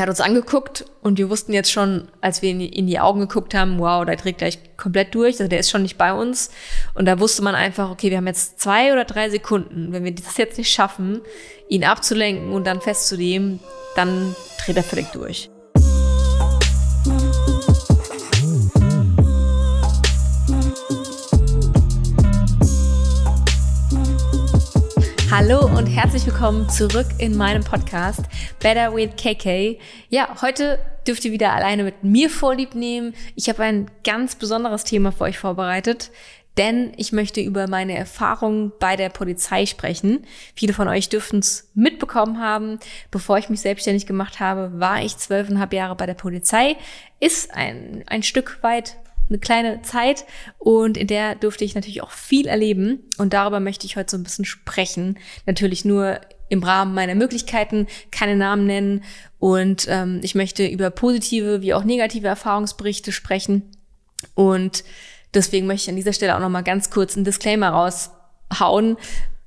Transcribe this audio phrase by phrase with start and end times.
[0.00, 3.52] Er hat uns angeguckt und wir wussten jetzt schon, als wir in die, Augen geguckt
[3.52, 6.50] haben, wow, der dreht gleich komplett durch, also der ist schon nicht bei uns.
[6.94, 9.92] Und da wusste man einfach, okay, wir haben jetzt zwei oder drei Sekunden.
[9.92, 11.20] Wenn wir das jetzt nicht schaffen,
[11.68, 13.60] ihn abzulenken und dann festzunehmen,
[13.94, 14.34] dann
[14.64, 15.50] dreht er völlig durch.
[25.30, 28.22] Hallo und herzlich willkommen zurück in meinem Podcast
[28.58, 29.78] Better with KK.
[30.08, 33.14] Ja, heute dürft ihr wieder alleine mit mir vorlieb nehmen.
[33.36, 36.10] Ich habe ein ganz besonderes Thema für euch vorbereitet,
[36.58, 40.26] denn ich möchte über meine Erfahrungen bei der Polizei sprechen.
[40.56, 42.80] Viele von euch dürften es mitbekommen haben.
[43.12, 46.76] Bevor ich mich selbstständig gemacht habe, war ich zwölfeinhalb Jahre bei der Polizei.
[47.20, 48.96] Ist ein, ein Stück weit
[49.30, 50.24] eine kleine Zeit
[50.58, 53.00] und in der durfte ich natürlich auch viel erleben.
[53.16, 55.18] Und darüber möchte ich heute so ein bisschen sprechen.
[55.46, 59.04] Natürlich nur im Rahmen meiner Möglichkeiten, keine Namen nennen.
[59.38, 63.62] Und ähm, ich möchte über positive wie auch negative Erfahrungsberichte sprechen.
[64.34, 64.84] Und
[65.32, 68.96] deswegen möchte ich an dieser Stelle auch noch mal ganz kurz einen Disclaimer raushauen,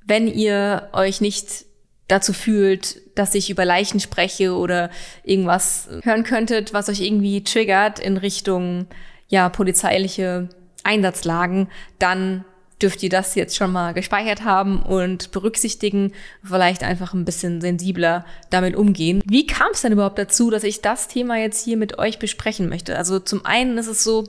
[0.06, 1.66] wenn ihr euch nicht
[2.08, 4.90] dazu fühlt, dass ich über Leichen spreche oder
[5.22, 8.86] irgendwas hören könntet, was euch irgendwie triggert in Richtung
[9.34, 10.48] ja, polizeiliche
[10.84, 11.66] Einsatzlagen,
[11.98, 12.44] dann
[12.80, 16.12] dürft ihr das jetzt schon mal gespeichert haben und berücksichtigen,
[16.44, 19.22] vielleicht einfach ein bisschen sensibler damit umgehen.
[19.26, 22.68] Wie kam es denn überhaupt dazu, dass ich das Thema jetzt hier mit euch besprechen
[22.68, 22.96] möchte?
[22.96, 24.24] Also zum einen ist es so,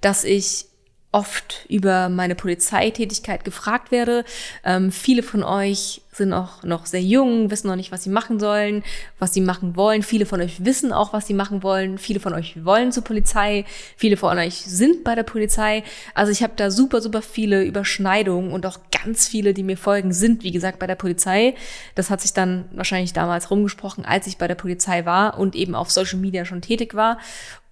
[0.00, 0.64] dass ich
[1.12, 4.24] oft über meine Polizeitätigkeit gefragt werde.
[4.64, 8.40] Ähm, viele von euch sind auch noch sehr jung, wissen noch nicht, was sie machen
[8.40, 8.82] sollen,
[9.18, 10.02] was sie machen wollen.
[10.02, 11.98] Viele von euch wissen auch, was sie machen wollen.
[11.98, 13.64] Viele von euch wollen zur Polizei.
[13.96, 15.84] Viele von euch sind bei der Polizei.
[16.14, 20.12] Also ich habe da super, super viele Überschneidungen und auch ganz viele, die mir folgen,
[20.12, 21.54] sind, wie gesagt, bei der Polizei.
[21.94, 25.74] Das hat sich dann wahrscheinlich damals rumgesprochen, als ich bei der Polizei war und eben
[25.74, 27.18] auf Social Media schon tätig war.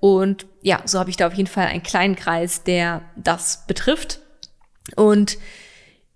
[0.00, 4.20] Und ja, so habe ich da auf jeden Fall einen kleinen Kreis, der das betrifft.
[4.96, 5.38] Und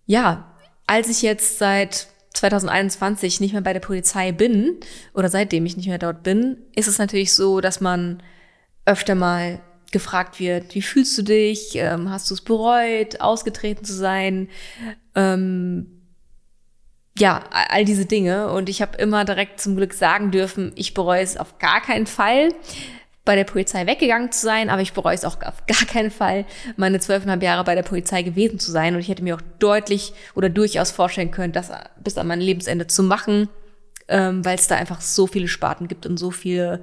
[0.04, 0.54] ja,
[0.86, 4.76] als ich jetzt seit 2021 nicht mehr bei der Polizei bin
[5.14, 8.22] oder seitdem ich nicht mehr dort bin, ist es natürlich so, dass man
[8.86, 9.60] öfter mal
[9.90, 11.74] gefragt wird, wie fühlst du dich?
[11.74, 14.48] Ähm, hast du es bereut, ausgetreten zu sein?
[15.14, 16.02] Ähm,
[17.18, 18.52] ja, all diese Dinge.
[18.52, 22.06] Und ich habe immer direkt zum Glück sagen dürfen, ich bereue es auf gar keinen
[22.06, 22.50] Fall
[23.28, 26.46] bei der Polizei weggegangen zu sein, aber ich bereue es auch auf gar keinen Fall,
[26.78, 28.94] meine zwölfeinhalb Jahre bei der Polizei gewesen zu sein.
[28.94, 31.70] Und ich hätte mir auch deutlich oder durchaus vorstellen können, das
[32.02, 33.50] bis an mein Lebensende zu machen,
[34.08, 36.80] ähm, weil es da einfach so viele Sparten gibt und so viele,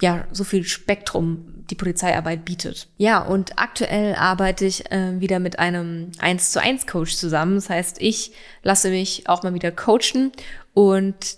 [0.00, 2.86] ja, so viel Spektrum die Polizeiarbeit bietet.
[2.96, 7.56] Ja, und aktuell arbeite ich äh, wieder mit einem 1 zu 1 Coach zusammen.
[7.56, 8.30] Das heißt, ich
[8.62, 10.30] lasse mich auch mal wieder coachen
[10.72, 11.36] und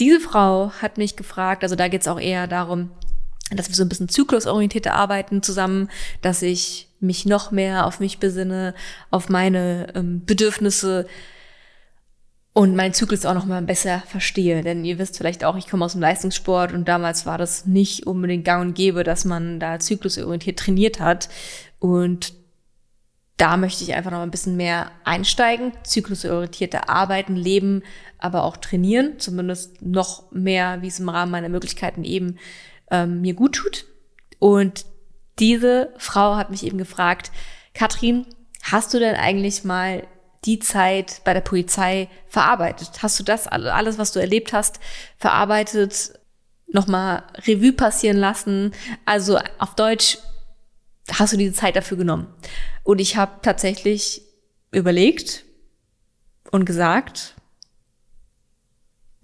[0.00, 2.90] diese Frau hat mich gefragt, also da geht es auch eher darum,
[3.50, 5.90] dass wir so ein bisschen zyklusorientierte arbeiten zusammen,
[6.22, 8.74] dass ich mich noch mehr auf mich besinne,
[9.10, 11.06] auf meine ähm, Bedürfnisse
[12.54, 14.62] und meinen Zyklus auch noch mal besser verstehe.
[14.62, 18.06] Denn ihr wisst vielleicht auch, ich komme aus dem Leistungssport und damals war das nicht
[18.06, 21.28] unbedingt gang und gäbe, dass man da zyklusorientiert trainiert hat.
[21.80, 22.32] Und
[23.36, 27.82] da möchte ich einfach noch ein bisschen mehr einsteigen, zyklusorientierte Arbeiten, Leben,
[28.18, 32.38] aber auch trainieren, zumindest noch mehr, wie es im Rahmen meiner Möglichkeiten eben
[32.94, 33.86] ähm, mir gut tut.
[34.38, 34.84] Und
[35.38, 37.30] diese Frau hat mich eben gefragt,
[37.74, 38.26] Katrin,
[38.62, 40.06] hast du denn eigentlich mal
[40.44, 43.02] die Zeit bei der Polizei verarbeitet?
[43.02, 44.78] Hast du das alles, was du erlebt hast,
[45.16, 46.18] verarbeitet,
[46.68, 48.72] nochmal Revue passieren lassen?
[49.04, 50.18] Also auf Deutsch,
[51.10, 52.28] hast du diese Zeit dafür genommen?
[52.82, 54.22] Und ich habe tatsächlich
[54.70, 55.44] überlegt
[56.50, 57.34] und gesagt,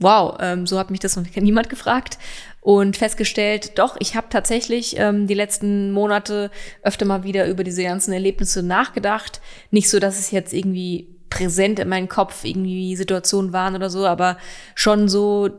[0.01, 2.19] wow, ähm, so hat mich das noch niemand gefragt
[2.61, 6.51] und festgestellt, doch, ich habe tatsächlich ähm, die letzten Monate
[6.83, 9.41] öfter mal wieder über diese ganzen Erlebnisse nachgedacht.
[9.71, 14.07] Nicht so, dass es jetzt irgendwie präsent in meinem Kopf irgendwie Situationen waren oder so,
[14.07, 14.37] aber
[14.75, 15.51] schon so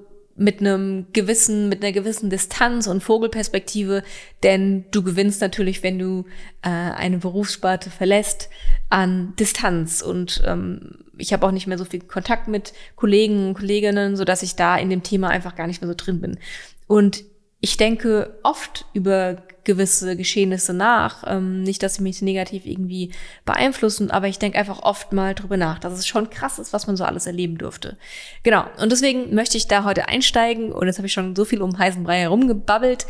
[0.41, 4.03] mit einem gewissen, mit einer gewissen Distanz und Vogelperspektive,
[4.41, 6.26] denn du gewinnst natürlich, wenn du
[6.64, 8.49] äh, eine Berufssparte verlässt,
[8.90, 13.53] an Distanz und ähm, ich habe auch nicht mehr so viel Kontakt mit Kollegen und
[13.53, 16.40] Kolleginnen, so dass ich da in dem Thema einfach gar nicht mehr so drin bin.
[16.88, 17.23] Und
[17.61, 21.23] ich denke oft über gewisse Geschehnisse nach.
[21.28, 23.11] Ähm, nicht, dass sie mich negativ irgendwie
[23.46, 26.87] beeinflussen, aber ich denke einfach oft mal drüber nach, dass es schon krass ist, was
[26.87, 27.97] man so alles erleben durfte.
[28.41, 28.66] Genau.
[28.81, 31.78] Und deswegen möchte ich da heute einsteigen und jetzt habe ich schon so viel um
[31.78, 33.05] heißen Brei herumgebabbelt.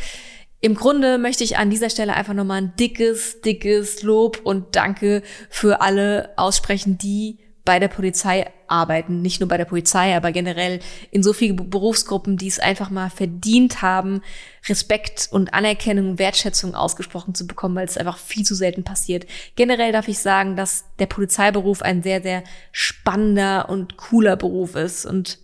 [0.60, 5.22] Im Grunde möchte ich an dieser Stelle einfach nochmal ein dickes, dickes Lob und Danke
[5.48, 10.80] für alle aussprechen, die bei der Polizei arbeiten, nicht nur bei der Polizei, aber generell
[11.10, 14.22] in so vielen Berufsgruppen, die es einfach mal verdient haben,
[14.68, 19.26] Respekt und Anerkennung und Wertschätzung ausgesprochen zu bekommen, weil es einfach viel zu selten passiert.
[19.54, 22.42] Generell darf ich sagen, dass der Polizeiberuf ein sehr, sehr
[22.72, 25.38] spannender und cooler Beruf ist und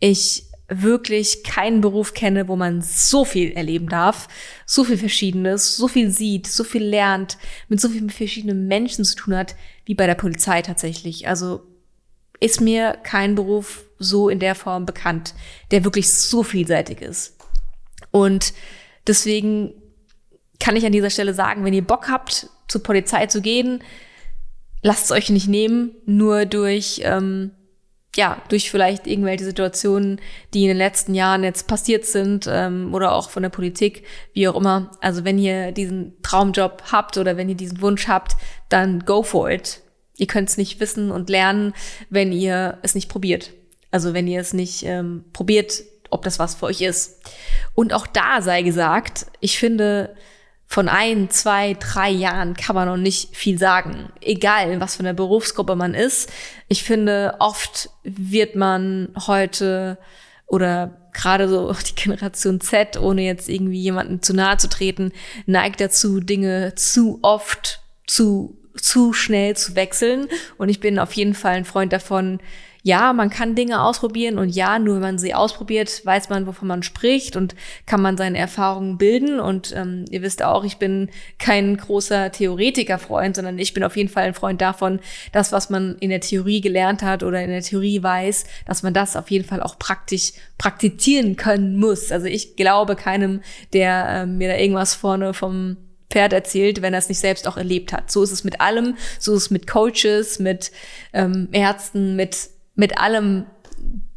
[0.00, 0.44] ich
[0.82, 4.28] wirklich keinen Beruf kenne, wo man so viel erleben darf,
[4.66, 7.38] so viel Verschiedenes, so viel sieht, so viel lernt,
[7.68, 11.28] mit so vielen verschiedenen Menschen zu tun hat, wie bei der Polizei tatsächlich.
[11.28, 11.62] Also
[12.40, 15.34] ist mir kein Beruf so in der Form bekannt,
[15.70, 17.36] der wirklich so vielseitig ist.
[18.10, 18.52] Und
[19.06, 19.72] deswegen
[20.60, 23.82] kann ich an dieser Stelle sagen, wenn ihr Bock habt, zur Polizei zu gehen,
[24.82, 27.52] lasst es euch nicht nehmen, nur durch, ähm,
[28.16, 30.20] ja, durch vielleicht irgendwelche Situationen,
[30.52, 34.48] die in den letzten Jahren jetzt passiert sind ähm, oder auch von der Politik, wie
[34.48, 34.90] auch immer.
[35.00, 38.36] Also wenn ihr diesen Traumjob habt oder wenn ihr diesen Wunsch habt,
[38.68, 39.80] dann go for it.
[40.16, 41.74] Ihr könnt es nicht wissen und lernen,
[42.08, 43.50] wenn ihr es nicht probiert.
[43.90, 47.20] Also wenn ihr es nicht ähm, probiert, ob das was für euch ist.
[47.74, 50.14] Und auch da sei gesagt, ich finde,
[50.66, 54.12] von ein, zwei, drei Jahren kann man noch nicht viel sagen.
[54.20, 56.30] Egal, was für eine Berufsgruppe man ist.
[56.68, 59.98] Ich finde, oft wird man heute
[60.46, 65.12] oder gerade so die Generation Z, ohne jetzt irgendwie jemanden zu nahe zu treten,
[65.46, 70.26] neigt dazu, Dinge zu oft zu zu schnell zu wechseln.
[70.58, 72.40] Und ich bin auf jeden Fall ein Freund davon,
[72.86, 76.68] ja, man kann Dinge ausprobieren und ja, nur wenn man sie ausprobiert, weiß man, wovon
[76.68, 77.54] man spricht und
[77.86, 79.40] kann man seine Erfahrungen bilden.
[79.40, 81.08] Und ähm, ihr wisst auch, ich bin
[81.38, 85.00] kein großer Theoretiker-Freund, sondern ich bin auf jeden Fall ein Freund davon,
[85.32, 88.92] das, was man in der Theorie gelernt hat oder in der Theorie weiß, dass man
[88.92, 92.12] das auf jeden Fall auch praktisch praktizieren können muss.
[92.12, 93.40] Also ich glaube keinem,
[93.72, 95.78] der äh, mir da irgendwas vorne vom
[96.10, 98.10] Pferd erzählt, wenn er es nicht selbst auch erlebt hat.
[98.10, 100.70] So ist es mit allem, so ist es mit Coaches, mit
[101.14, 103.46] ähm, Ärzten, mit, mit allem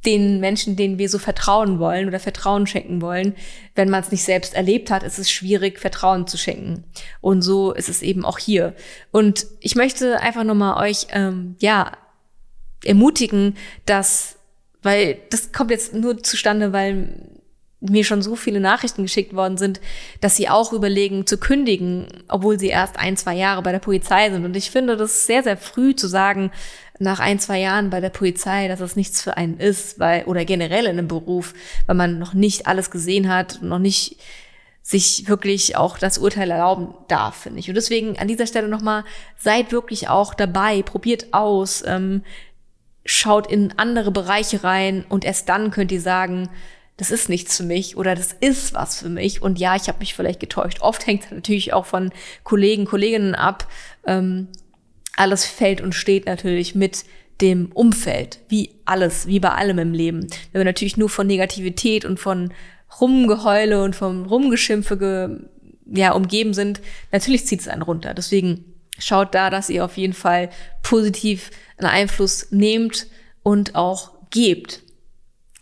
[0.05, 3.35] den Menschen, denen wir so vertrauen wollen oder Vertrauen schenken wollen.
[3.75, 6.85] Wenn man es nicht selbst erlebt hat, ist es schwierig, Vertrauen zu schenken.
[7.19, 8.73] Und so ist es eben auch hier.
[9.11, 11.91] Und ich möchte einfach nochmal euch, ähm, ja,
[12.85, 14.37] ermutigen, dass,
[14.81, 17.27] weil das kommt jetzt nur zustande, weil
[17.79, 19.79] mir schon so viele Nachrichten geschickt worden sind,
[20.19, 24.31] dass sie auch überlegen zu kündigen, obwohl sie erst ein, zwei Jahre bei der Polizei
[24.31, 24.45] sind.
[24.45, 26.51] Und ich finde das sehr, sehr früh zu sagen,
[26.99, 30.45] nach ein, zwei Jahren bei der Polizei, dass es nichts für einen ist, weil, oder
[30.45, 31.53] generell in einem Beruf,
[31.85, 34.17] weil man noch nicht alles gesehen hat, noch nicht
[34.81, 37.67] sich wirklich auch das Urteil erlauben darf, finde ich.
[37.67, 39.03] Und deswegen an dieser Stelle nochmal,
[39.35, 42.23] seid wirklich auch dabei, probiert aus, ähm,
[43.03, 46.49] schaut in andere Bereiche rein und erst dann könnt ihr sagen,
[46.97, 49.41] das ist nichts für mich oder das ist was für mich.
[49.41, 50.81] Und ja, ich habe mich vielleicht getäuscht.
[50.81, 52.11] Oft hängt es natürlich auch von
[52.43, 53.67] Kollegen, Kolleginnen ab.
[54.05, 54.47] Ähm,
[55.17, 57.03] alles fällt und steht natürlich mit
[57.41, 60.27] dem Umfeld, wie alles, wie bei allem im Leben.
[60.51, 62.53] Wenn wir natürlich nur von Negativität und von
[62.99, 65.29] Rumgeheule und vom Rumgeschimpfe ge,
[65.85, 66.81] ja, umgeben sind,
[67.11, 68.13] natürlich zieht es einen runter.
[68.13, 68.65] Deswegen
[68.97, 70.49] schaut da, dass ihr auf jeden Fall
[70.83, 73.07] positiv einen Einfluss nehmt
[73.43, 74.81] und auch gebt.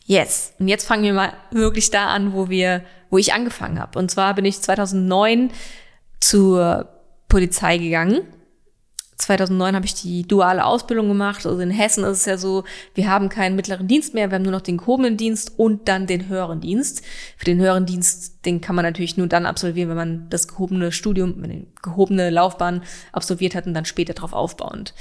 [0.06, 0.54] Yes.
[0.60, 4.00] Und jetzt fangen wir mal wirklich da an, wo wir, wo ich angefangen habe.
[4.00, 5.52] Und zwar bin ich 2009
[6.20, 6.90] zur
[7.28, 8.22] Polizei gegangen.
[9.18, 11.46] 2009 habe ich die duale Ausbildung gemacht.
[11.46, 12.64] Also in Hessen ist es ja so,
[12.94, 16.06] wir haben keinen mittleren Dienst mehr, wir haben nur noch den gehobenen Dienst und dann
[16.06, 17.04] den höheren Dienst.
[17.38, 20.92] Für den höheren Dienst, den kann man natürlich nur dann absolvieren, wenn man das gehobene
[20.92, 24.94] Studium, eine gehobene Laufbahn absolviert hat und dann später darauf aufbauend.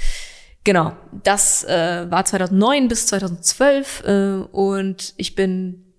[0.63, 0.93] Genau,
[1.23, 5.93] das äh, war 2009 bis 2012 äh, und ich bin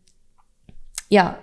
[1.09, 1.39] ja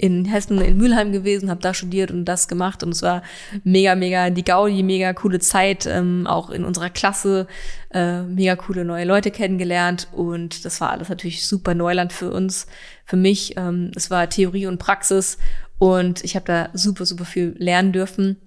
[0.00, 3.22] in Hessen in Mülheim gewesen, habe da studiert und das gemacht und es war
[3.64, 7.46] mega mega die Gaudi, mega coole Zeit, ähm, auch in unserer Klasse
[7.92, 12.66] äh, mega coole neue Leute kennengelernt und das war alles natürlich super Neuland für uns,
[13.04, 13.56] für mich.
[13.58, 15.36] Ähm, es war Theorie und Praxis
[15.78, 18.38] und ich habe da super super viel lernen dürfen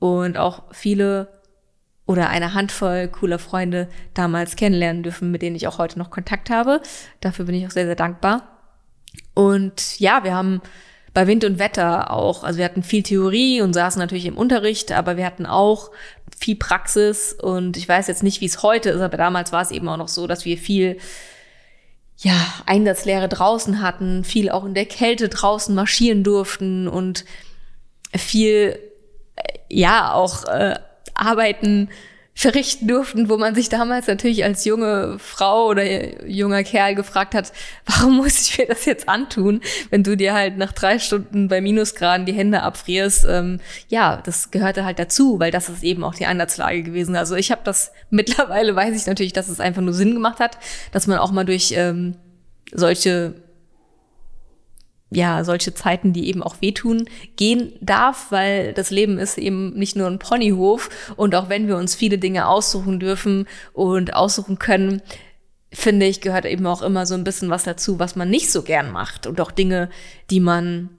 [0.00, 1.28] und auch viele
[2.06, 6.50] oder eine Handvoll cooler Freunde damals kennenlernen dürfen, mit denen ich auch heute noch Kontakt
[6.50, 6.80] habe.
[7.20, 8.56] Dafür bin ich auch sehr, sehr dankbar.
[9.34, 10.60] Und ja, wir haben
[11.16, 14.92] bei Wind und Wetter auch, also wir hatten viel Theorie und saßen natürlich im Unterricht,
[14.92, 15.90] aber wir hatten auch
[16.38, 17.32] viel Praxis.
[17.32, 19.96] Und ich weiß jetzt nicht, wie es heute ist, aber damals war es eben auch
[19.96, 20.98] noch so, dass wir viel
[22.18, 22.34] ja,
[22.66, 27.24] Einsatzlehre draußen hatten, viel auch in der Kälte draußen marschieren durften und
[28.14, 28.78] viel,
[29.36, 30.78] äh, ja, auch äh,
[31.14, 31.88] arbeiten
[32.38, 37.50] verrichten durften, wo man sich damals natürlich als junge Frau oder junger Kerl gefragt hat,
[37.86, 41.62] warum muss ich mir das jetzt antun, wenn du dir halt nach drei Stunden bei
[41.62, 43.24] Minusgraden die Hände abfrierst.
[43.26, 47.16] Ähm, ja, das gehörte halt dazu, weil das ist eben auch die Einsatzlage gewesen.
[47.16, 50.58] Also ich habe das mittlerweile, weiß ich natürlich, dass es einfach nur Sinn gemacht hat,
[50.92, 52.16] dass man auch mal durch ähm,
[52.70, 53.45] solche
[55.10, 59.96] ja, solche Zeiten, die eben auch wehtun, gehen darf, weil das Leben ist eben nicht
[59.96, 65.00] nur ein Ponyhof und auch wenn wir uns viele Dinge aussuchen dürfen und aussuchen können,
[65.72, 68.62] finde ich, gehört eben auch immer so ein bisschen was dazu, was man nicht so
[68.62, 69.90] gern macht und auch Dinge,
[70.30, 70.90] die man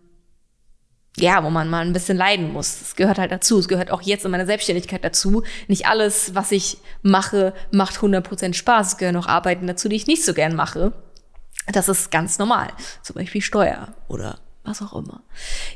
[1.20, 2.78] ja, wo man mal ein bisschen leiden muss.
[2.78, 3.58] Das gehört halt dazu.
[3.58, 5.42] Es gehört auch jetzt in meiner Selbstständigkeit dazu.
[5.68, 8.88] Nicht alles, was ich mache, macht 100% Spaß.
[8.90, 10.94] Es gehören auch Arbeiten dazu, die ich nicht so gern mache.
[11.72, 12.70] Das ist ganz normal.
[13.02, 15.22] Zum Beispiel Steuer oder was auch immer.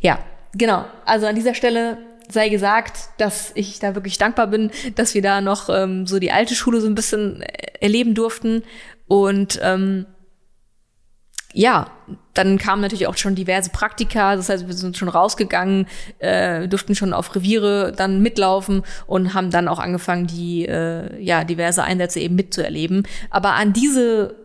[0.01, 0.19] Ja,
[0.53, 0.86] genau.
[1.05, 1.98] Also an dieser Stelle
[2.29, 6.31] sei gesagt, dass ich da wirklich dankbar bin, dass wir da noch ähm, so die
[6.31, 7.43] alte Schule so ein bisschen
[7.79, 8.63] erleben durften.
[9.07, 10.05] Und ähm,
[11.53, 11.91] ja,
[12.33, 14.36] dann kamen natürlich auch schon diverse Praktika.
[14.36, 15.88] Das heißt, wir sind schon rausgegangen,
[16.19, 21.43] äh, durften schon auf Reviere dann mitlaufen und haben dann auch angefangen, die äh, ja
[21.43, 23.05] diverse Einsätze eben mitzuerleben.
[23.29, 24.36] Aber an diese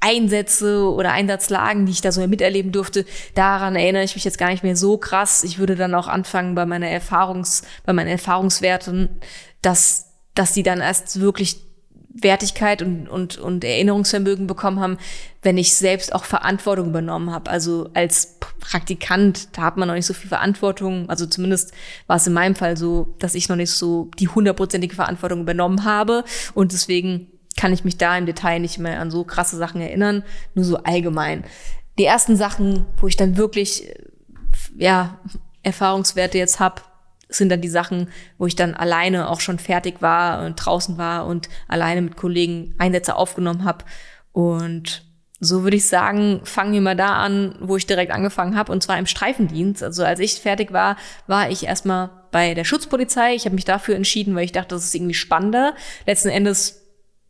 [0.00, 4.50] Einsätze oder Einsatzlagen, die ich da so miterleben durfte, daran erinnere ich mich jetzt gar
[4.50, 5.44] nicht mehr so krass.
[5.44, 9.08] Ich würde dann auch anfangen bei meiner Erfahrungs, bei meinen Erfahrungswerten,
[9.62, 11.64] dass, dass die dann erst wirklich
[12.14, 14.98] Wertigkeit und, und, und Erinnerungsvermögen bekommen haben,
[15.42, 17.50] wenn ich selbst auch Verantwortung übernommen habe.
[17.50, 21.08] Also als Praktikant, da hat man noch nicht so viel Verantwortung.
[21.10, 21.72] Also zumindest
[22.06, 25.84] war es in meinem Fall so, dass ich noch nicht so die hundertprozentige Verantwortung übernommen
[25.84, 26.24] habe.
[26.54, 30.24] Und deswegen kann ich mich da im Detail nicht mehr an so krasse Sachen erinnern,
[30.54, 31.44] nur so allgemein.
[31.98, 33.88] Die ersten Sachen, wo ich dann wirklich
[34.76, 35.18] ja
[35.62, 36.92] Erfahrungswerte jetzt hab,
[37.28, 38.08] sind dann die Sachen,
[38.38, 42.74] wo ich dann alleine auch schon fertig war und draußen war und alleine mit Kollegen
[42.78, 43.84] Einsätze aufgenommen habe.
[44.32, 45.04] Und
[45.40, 48.82] so würde ich sagen, fangen wir mal da an, wo ich direkt angefangen habe, und
[48.82, 49.82] zwar im Streifendienst.
[49.82, 50.96] Also als ich fertig war,
[51.26, 53.34] war ich erstmal bei der Schutzpolizei.
[53.34, 55.74] Ich habe mich dafür entschieden, weil ich dachte, das ist irgendwie spannender.
[56.06, 56.83] Letzten Endes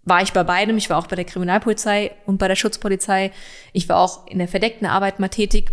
[0.05, 0.77] war ich bei beidem.
[0.77, 3.33] Ich war auch bei der Kriminalpolizei und bei der Schutzpolizei.
[3.73, 5.73] Ich war auch in der verdeckten Arbeit mal tätig.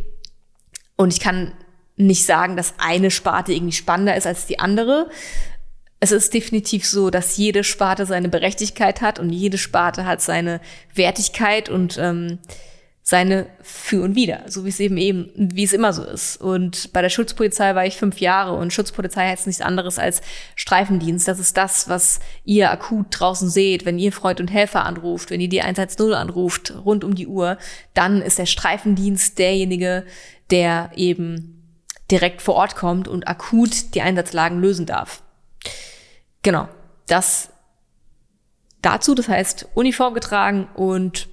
[0.95, 1.53] Und ich kann
[1.97, 5.09] nicht sagen, dass eine Sparte irgendwie spannender ist als die andere.
[5.99, 10.59] Es ist definitiv so, dass jede Sparte seine Berechtigkeit hat und jede Sparte hat seine
[10.95, 12.39] Wertigkeit und ähm,
[13.03, 16.37] seine Für und Wider, so wie es eben eben, wie es immer so ist.
[16.37, 20.21] Und bei der Schutzpolizei war ich fünf Jahre und Schutzpolizei heißt nichts anderes als
[20.55, 21.27] Streifendienst.
[21.27, 25.41] Das ist das, was ihr akut draußen seht, wenn ihr Freund und Helfer anruft, wenn
[25.41, 27.57] ihr die 110 anruft, rund um die Uhr,
[27.95, 30.05] dann ist der Streifendienst derjenige,
[30.51, 31.57] der eben
[32.11, 35.23] direkt vor Ort kommt und akut die Einsatzlagen lösen darf.
[36.43, 36.67] Genau,
[37.07, 37.49] das
[38.81, 41.29] dazu, das heißt Uniform getragen und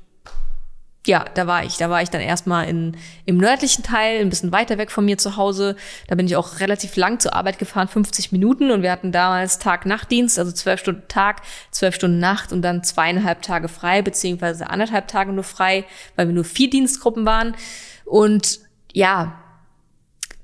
[1.08, 1.78] ja, da war ich.
[1.78, 5.16] Da war ich dann erstmal in, im nördlichen Teil, ein bisschen weiter weg von mir
[5.16, 5.74] zu Hause.
[6.06, 8.70] Da bin ich auch relativ lang zur Arbeit gefahren, 50 Minuten.
[8.70, 13.40] Und wir hatten damals Tag-Nacht-Dienst, also zwölf Stunden Tag, zwölf Stunden Nacht und dann zweieinhalb
[13.40, 15.84] Tage frei, beziehungsweise anderthalb Tage nur frei,
[16.14, 17.56] weil wir nur vier Dienstgruppen waren.
[18.04, 18.60] Und
[18.92, 19.38] ja,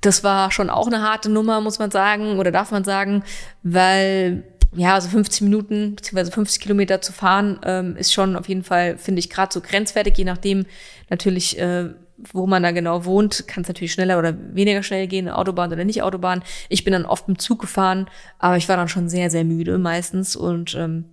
[0.00, 3.22] das war schon auch eine harte Nummer, muss man sagen, oder darf man sagen,
[3.62, 4.44] weil
[4.76, 8.98] ja, also 50 Minuten beziehungsweise 50 Kilometer zu fahren, ähm, ist schon auf jeden Fall,
[8.98, 10.66] finde ich, gerade so grenzwertig, je nachdem
[11.10, 11.90] natürlich, äh,
[12.32, 15.84] wo man da genau wohnt, kann es natürlich schneller oder weniger schnell gehen, Autobahn oder
[15.84, 16.42] nicht Autobahn.
[16.68, 19.78] Ich bin dann oft im Zug gefahren, aber ich war dann schon sehr, sehr müde
[19.78, 21.06] meistens und ähm,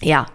[0.00, 0.26] ja,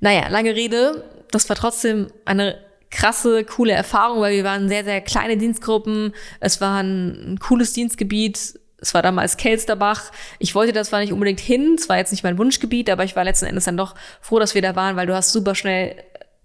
[0.00, 2.56] naja, lange Rede, das war trotzdem eine
[2.90, 6.14] krasse, coole Erfahrung, weil wir waren sehr, sehr kleine Dienstgruppen.
[6.38, 10.12] Es war ein, ein cooles Dienstgebiet es war damals Kelsterbach.
[10.38, 13.16] Ich wollte da zwar nicht unbedingt hin, es war jetzt nicht mein Wunschgebiet, aber ich
[13.16, 15.96] war letzten Endes dann doch froh, dass wir da waren, weil du hast super schnell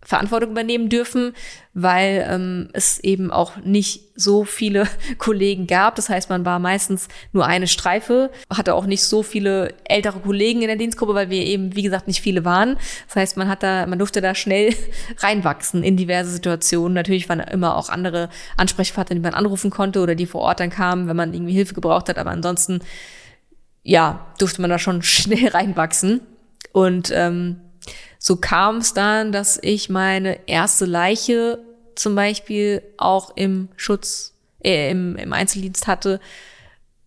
[0.02, 1.34] Verantwortung übernehmen dürfen,
[1.74, 4.88] weil ähm, es eben auch nicht so viele
[5.18, 5.96] Kollegen gab.
[5.96, 10.62] Das heißt, man war meistens nur eine Streife, hatte auch nicht so viele ältere Kollegen
[10.62, 12.78] in der Dienstgruppe, weil wir eben, wie gesagt, nicht viele waren.
[13.08, 14.74] Das heißt, man hat da, man durfte da schnell
[15.18, 16.94] reinwachsen in diverse Situationen.
[16.94, 20.70] Natürlich waren immer auch andere Ansprechpartner, die man anrufen konnte oder die vor Ort dann
[20.70, 22.18] kamen, wenn man irgendwie Hilfe gebraucht hat.
[22.18, 22.80] Aber ansonsten,
[23.84, 26.22] ja, durfte man da schon schnell reinwachsen.
[26.72, 27.62] Und ähm,
[28.18, 31.60] so kam es dann, dass ich meine erste Leiche
[31.96, 34.34] zum Beispiel auch im Schutz,
[34.64, 36.20] äh, im, im Einzeldienst hatte,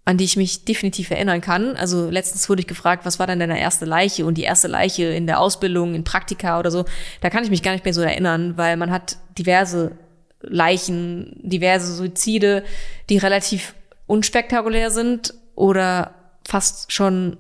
[0.05, 1.77] an die ich mich definitiv erinnern kann.
[1.77, 5.05] Also letztens wurde ich gefragt, was war denn deine erste Leiche und die erste Leiche
[5.05, 6.85] in der Ausbildung, in Praktika oder so.
[7.21, 9.93] Da kann ich mich gar nicht mehr so erinnern, weil man hat diverse
[10.41, 12.65] Leichen, diverse Suizide,
[13.09, 13.75] die relativ
[14.07, 16.15] unspektakulär sind oder
[16.47, 17.37] fast schon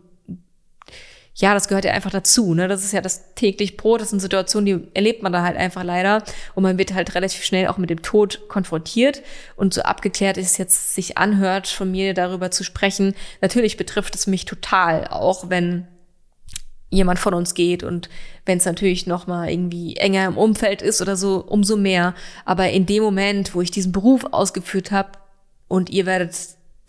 [1.35, 2.55] ja, das gehört ja einfach dazu.
[2.55, 2.69] Ne?
[2.69, 4.03] Das ist ja das täglich Brot.
[4.03, 6.23] Das sind Situationen, die erlebt man da halt einfach leider.
[6.55, 9.23] Und man wird halt relativ schnell auch mit dem Tod konfrontiert.
[9.57, 13.15] Und so abgeklärt ist jetzt sich anhört, von mir darüber zu sprechen.
[13.41, 15.87] Natürlich betrifft es mich total, auch wenn
[16.91, 18.11] jemand von uns geht und
[18.45, 22.15] wenn es natürlich noch mal irgendwie enger im Umfeld ist oder so, umso mehr.
[22.45, 25.13] Aber in dem Moment, wo ich diesen Beruf ausgeführt habe
[25.69, 26.37] und ihr werdet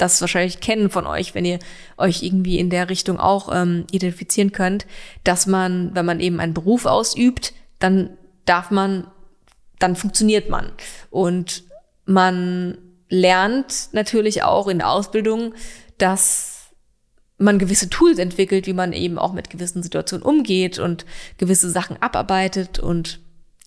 [0.03, 1.59] das wahrscheinlich kennen von euch, wenn ihr
[1.97, 4.85] euch irgendwie in der Richtung auch ähm, identifizieren könnt,
[5.23, 9.07] dass man, wenn man eben einen Beruf ausübt, dann darf man,
[9.79, 10.73] dann funktioniert man.
[11.09, 11.63] Und
[12.05, 15.53] man lernt natürlich auch in der Ausbildung,
[15.97, 16.71] dass
[17.37, 21.05] man gewisse Tools entwickelt, wie man eben auch mit gewissen Situationen umgeht und
[21.37, 23.21] gewisse Sachen abarbeitet und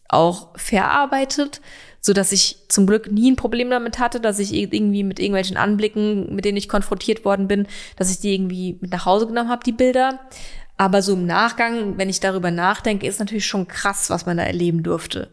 [0.08, 1.62] auch verarbeitet,
[2.06, 5.56] so dass ich zum Glück nie ein Problem damit hatte, dass ich irgendwie mit irgendwelchen
[5.56, 9.50] Anblicken, mit denen ich konfrontiert worden bin, dass ich die irgendwie mit nach Hause genommen
[9.50, 10.20] habe, die Bilder.
[10.76, 14.44] Aber so im Nachgang, wenn ich darüber nachdenke, ist natürlich schon krass, was man da
[14.44, 15.30] erleben durfte.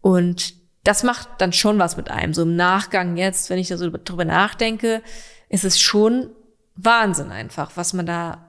[0.00, 2.34] Und das macht dann schon was mit einem.
[2.34, 5.02] So im Nachgang jetzt, wenn ich da so drüber nachdenke,
[5.48, 6.30] ist es schon
[6.74, 8.48] Wahnsinn einfach, was man da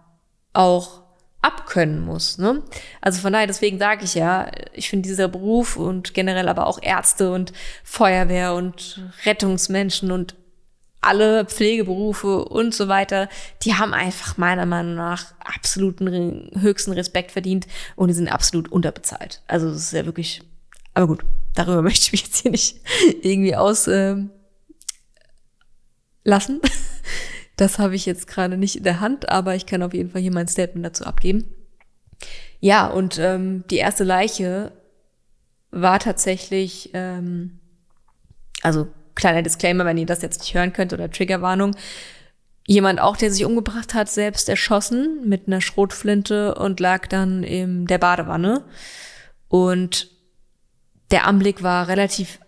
[0.54, 1.04] auch
[1.42, 2.38] abkönnen muss.
[2.38, 2.62] Ne?
[3.02, 6.80] Also von daher, deswegen sage ich ja, ich finde dieser Beruf und generell aber auch
[6.82, 7.52] Ärzte und
[7.84, 10.36] Feuerwehr und Rettungsmenschen und
[11.02, 13.28] alle Pflegeberufe und so weiter,
[13.64, 19.42] die haben einfach meiner Meinung nach absoluten höchsten Respekt verdient und die sind absolut unterbezahlt.
[19.48, 20.44] Also das ist ja wirklich,
[20.94, 22.82] aber gut, darüber möchte ich mich jetzt hier nicht
[23.24, 24.16] irgendwie aus äh,
[26.24, 26.62] lassen.
[27.62, 30.22] Das habe ich jetzt gerade nicht in der Hand, aber ich kann auf jeden Fall
[30.22, 31.44] hier mein Statement dazu abgeben.
[32.60, 34.72] Ja, und ähm, die erste Leiche
[35.70, 37.60] war tatsächlich, ähm,
[38.64, 41.76] also kleiner Disclaimer, wenn ihr das jetzt nicht hören könnt oder Triggerwarnung,
[42.66, 47.86] jemand auch, der sich umgebracht hat, selbst erschossen mit einer Schrotflinte und lag dann in
[47.86, 48.66] der Badewanne.
[49.50, 50.10] Und
[51.12, 52.40] der Anblick war relativ,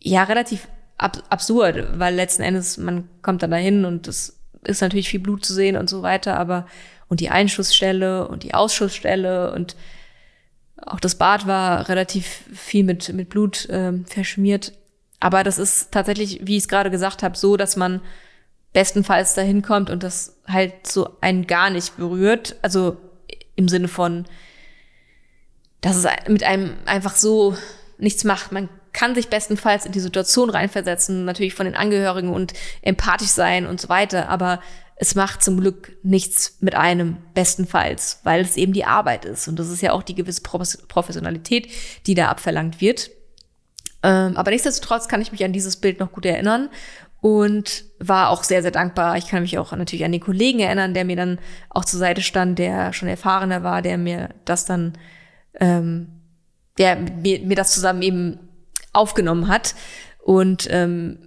[0.00, 0.66] ja, relativ
[1.02, 5.44] ab absurd, weil letzten Endes man kommt dann dahin und es ist natürlich viel Blut
[5.44, 6.66] zu sehen und so weiter, aber
[7.08, 9.76] und die Einschussstelle und die Ausschussstelle und
[10.76, 14.72] auch das Bad war relativ viel mit, mit Blut äh, verschmiert.
[15.20, 18.00] Aber das ist tatsächlich, wie ich es gerade gesagt habe, so, dass man
[18.72, 22.56] bestenfalls dahin kommt und das halt so einen gar nicht berührt.
[22.62, 22.96] Also
[23.54, 24.24] im Sinne von,
[25.80, 27.56] dass es mit einem einfach so
[27.98, 28.50] nichts macht.
[28.52, 32.52] Man kann sich bestenfalls in die Situation reinversetzen, natürlich von den Angehörigen und
[32.82, 34.60] empathisch sein und so weiter, aber
[34.96, 39.58] es macht zum Glück nichts mit einem bestenfalls, weil es eben die Arbeit ist und
[39.58, 41.68] das ist ja auch die gewisse Professionalität,
[42.06, 43.10] die da abverlangt wird.
[44.02, 46.68] Ähm, aber nichtsdestotrotz kann ich mich an dieses Bild noch gut erinnern
[47.20, 49.16] und war auch sehr, sehr dankbar.
[49.16, 51.38] Ich kann mich auch natürlich an den Kollegen erinnern, der mir dann
[51.70, 54.98] auch zur Seite stand, der schon erfahrener war, der mir das dann,
[55.60, 56.08] ähm,
[56.78, 58.40] der mir, mir das zusammen eben
[58.92, 59.74] aufgenommen hat.
[60.18, 61.18] Und ähm,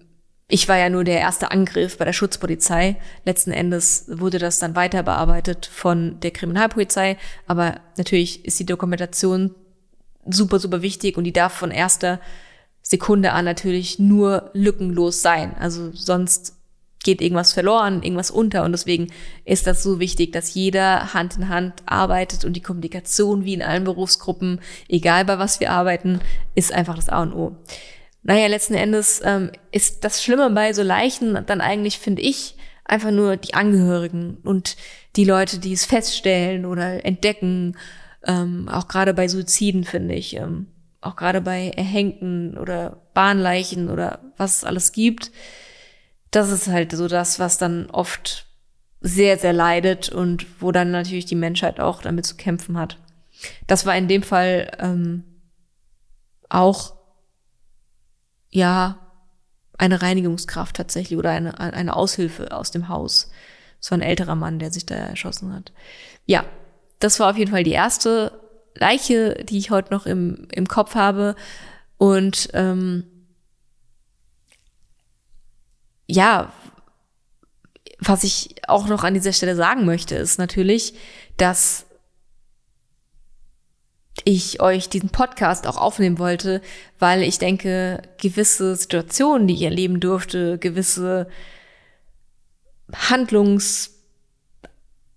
[0.47, 2.97] ich war ja nur der erste Angriff bei der Schutzpolizei.
[3.25, 7.17] Letzten Endes wurde das dann weiter bearbeitet von der Kriminalpolizei.
[7.47, 9.55] Aber natürlich ist die Dokumentation
[10.25, 12.19] super, super wichtig und die darf von erster
[12.81, 15.55] Sekunde an natürlich nur lückenlos sein.
[15.59, 16.54] Also sonst
[17.05, 18.65] geht irgendwas verloren, irgendwas unter.
[18.65, 19.07] Und deswegen
[19.45, 23.61] ist das so wichtig, dass jeder Hand in Hand arbeitet und die Kommunikation wie in
[23.61, 26.19] allen Berufsgruppen, egal bei was wir arbeiten,
[26.55, 27.55] ist einfach das A und O.
[28.23, 33.11] Naja, letzten Endes ähm, ist das Schlimme bei so Leichen dann eigentlich, finde ich, einfach
[33.11, 34.75] nur die Angehörigen und
[35.15, 37.77] die Leute, die es feststellen oder entdecken.
[38.25, 40.35] Ähm, auch gerade bei Suiziden, finde ich.
[40.35, 40.67] Ähm,
[41.01, 45.31] auch gerade bei Erhängten oder Bahnleichen oder was es alles gibt
[46.35, 48.45] das ist halt so das, was dann oft
[48.99, 52.97] sehr, sehr leidet und wo dann natürlich die Menschheit auch damit zu kämpfen hat.
[53.67, 55.23] Das war in dem Fall ähm,
[56.49, 56.95] auch
[58.49, 58.99] ja
[59.77, 63.29] eine Reinigungskraft tatsächlich oder eine, eine Aushilfe aus dem Haus.
[63.79, 65.71] Es war ein älterer Mann, der sich da erschossen hat.
[66.25, 66.45] Ja,
[66.99, 68.31] das war auf jeden Fall die erste
[68.73, 71.35] Leiche, die ich heute noch im, im Kopf habe.
[71.97, 73.05] Und ähm,
[76.07, 76.51] ja,
[77.99, 80.93] was ich auch noch an dieser Stelle sagen möchte, ist natürlich,
[81.37, 81.85] dass
[84.23, 86.61] ich euch diesen Podcast auch aufnehmen wollte,
[86.99, 91.27] weil ich denke, gewisse Situationen, die ich erleben durfte, gewisse
[92.93, 93.91] Handlungs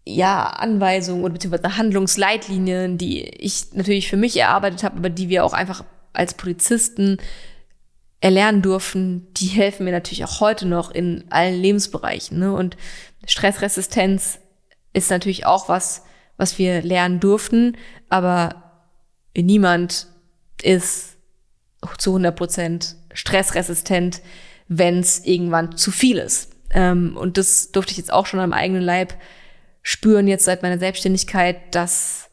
[0.05, 5.45] ja, Anweisungen oder beziehungsweise Handlungsleitlinien, die ich natürlich für mich erarbeitet habe, aber die wir
[5.45, 7.19] auch einfach als Polizisten
[8.21, 12.39] erlernen durften, die helfen mir natürlich auch heute noch in allen Lebensbereichen.
[12.39, 12.53] Ne?
[12.53, 12.77] Und
[13.27, 14.41] Stressresistenz
[14.93, 16.03] ist natürlich auch was,
[16.37, 17.77] was wir lernen durften,
[18.09, 18.85] aber
[19.37, 20.09] niemand
[20.63, 21.17] ist
[21.99, 24.21] zu 100 Prozent stressresistent,
[24.67, 26.53] wenn es irgendwann zu viel ist.
[26.71, 29.15] Ähm, und das durfte ich jetzt auch schon am eigenen Leib
[29.83, 32.31] spüren, jetzt seit meiner Selbstständigkeit, dass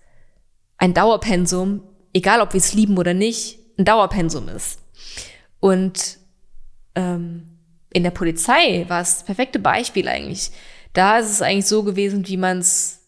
[0.78, 4.80] ein Dauerpensum, egal ob wir es lieben oder nicht, ein Dauerpensum ist.
[5.66, 6.20] Und
[6.94, 7.58] ähm,
[7.92, 10.52] in der Polizei war es das perfekte Beispiel eigentlich.
[10.94, 13.02] Da ist es eigentlich so gewesen, wie man es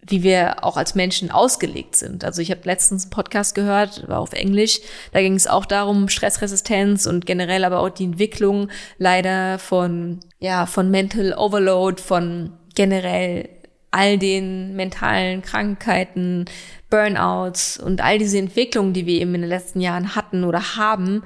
[0.00, 2.24] wie wir auch als Menschen ausgelegt sind.
[2.24, 4.80] Also ich habe letztens einen Podcast gehört, war auf Englisch,
[5.12, 10.64] da ging es auch darum, Stressresistenz und generell aber auch die Entwicklung leider von, ja,
[10.64, 13.59] von Mental Overload, von generell
[13.90, 16.44] all den mentalen Krankheiten,
[16.90, 21.22] Burnouts und all diese Entwicklungen, die wir eben in den letzten Jahren hatten oder haben,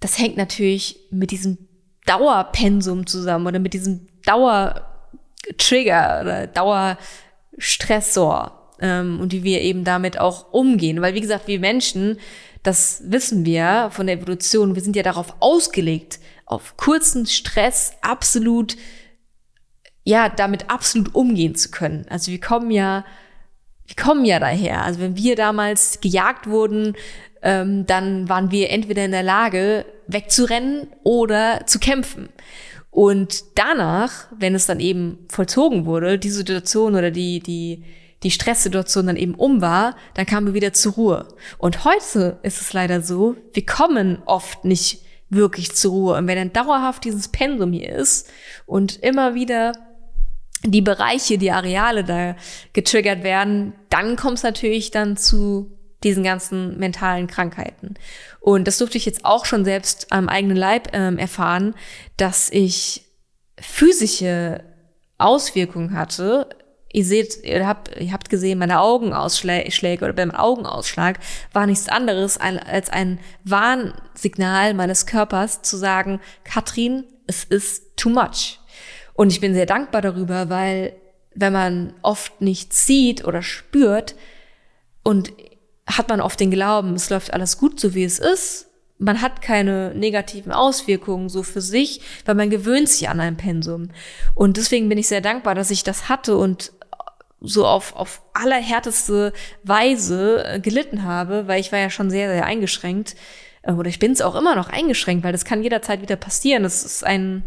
[0.00, 1.58] das hängt natürlich mit diesem
[2.06, 6.98] Dauerpensum zusammen oder mit diesem Dauertrigger oder Dauer
[7.56, 11.00] Stressor ähm, und wie wir eben damit auch umgehen.
[11.00, 12.18] Weil wie gesagt, wir Menschen,
[12.62, 18.76] das wissen wir von der Evolution, wir sind ja darauf ausgelegt, auf kurzen Stress absolut,
[20.04, 22.06] ja, damit absolut umgehen zu können.
[22.08, 23.04] Also wir kommen ja,
[23.86, 24.82] wir kommen ja daher.
[24.84, 26.94] Also wenn wir damals gejagt wurden,
[27.42, 32.28] ähm, dann waren wir entweder in der Lage, wegzurennen oder zu kämpfen.
[32.90, 37.82] Und danach, wenn es dann eben vollzogen wurde, die Situation oder die, die,
[38.22, 41.28] die Stresssituation dann eben um war, dann kamen wir wieder zur Ruhe.
[41.58, 46.16] Und heute ist es leider so, wir kommen oft nicht wirklich zur Ruhe.
[46.16, 48.30] Und wenn dann dauerhaft dieses Pensum hier ist
[48.66, 49.72] und immer wieder
[50.64, 52.36] die Bereiche, die Areale da
[52.72, 55.70] getriggert werden, dann kommt es natürlich dann zu
[56.02, 57.94] diesen ganzen mentalen Krankheiten.
[58.40, 61.74] Und das durfte ich jetzt auch schon selbst am eigenen Leib ähm, erfahren,
[62.16, 63.06] dass ich
[63.58, 64.62] physische
[65.18, 66.48] Auswirkungen hatte.
[66.92, 71.18] Ihr seht, ihr habt, ihr habt gesehen, meine Augenausschläge oder beim Augenausschlag
[71.52, 78.60] war nichts anderes als ein Warnsignal meines Körpers zu sagen, Katrin, es ist too much.
[79.14, 80.94] Und ich bin sehr dankbar darüber, weil
[81.34, 84.14] wenn man oft nichts sieht oder spürt
[85.02, 85.32] und
[85.86, 88.66] hat man oft den Glauben, es läuft alles gut, so wie es ist.
[88.98, 93.90] Man hat keine negativen Auswirkungen so für sich, weil man gewöhnt sich an ein Pensum.
[94.34, 96.72] Und deswegen bin ich sehr dankbar, dass ich das hatte und
[97.40, 102.46] so auf, auf allerhärteste Weise äh, gelitten habe, weil ich war ja schon sehr, sehr
[102.46, 103.16] eingeschränkt.
[103.62, 106.62] Äh, oder ich bin es auch immer noch eingeschränkt, weil das kann jederzeit wieder passieren.
[106.62, 107.42] Das ist ein,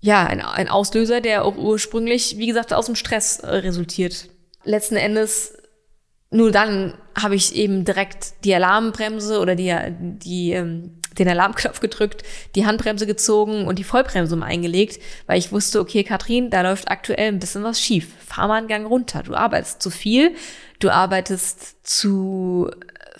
[0.00, 4.28] ja, ein, ein Auslöser, der auch ursprünglich, wie gesagt, aus dem Stress äh, resultiert.
[4.64, 5.54] Letzten Endes
[6.30, 12.22] nur dann habe ich eben direkt die Alarmbremse oder die, die, ähm, den Alarmknopf gedrückt,
[12.54, 17.28] die Handbremse gezogen und die Vollbremse eingelegt, weil ich wusste, okay, Katrin, da läuft aktuell
[17.28, 18.14] ein bisschen was schief.
[18.24, 19.24] Fahr mal einen Gang runter.
[19.24, 20.34] Du arbeitest zu viel,
[20.78, 22.70] du arbeitest zu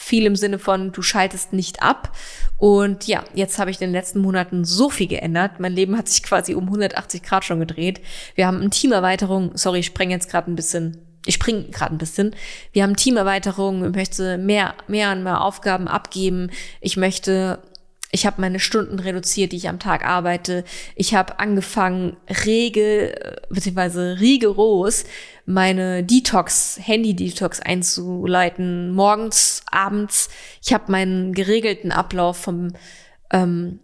[0.00, 2.16] viel im Sinne von, du schaltest nicht ab.
[2.56, 5.60] Und ja, jetzt habe ich in den letzten Monaten so viel geändert.
[5.60, 8.00] Mein Leben hat sich quasi um 180 Grad schon gedreht.
[8.34, 9.52] Wir haben eine Teamerweiterung.
[9.54, 12.34] Sorry, ich spreng jetzt gerade ein bisschen ich springe gerade ein bisschen.
[12.72, 16.50] Wir haben Teamerweiterung, ich möchte mehr, mehr und mehr Aufgaben abgeben.
[16.80, 17.58] Ich möchte,
[18.12, 20.64] ich habe meine Stunden reduziert, die ich am Tag arbeite.
[20.96, 23.14] Ich habe angefangen, regel,
[23.50, 25.04] beziehungsweise rigoros
[25.46, 30.28] meine Detox, Handy-Detox einzuleiten, morgens, abends.
[30.62, 32.72] Ich habe meinen geregelten Ablauf vom,
[33.32, 33.80] ähm,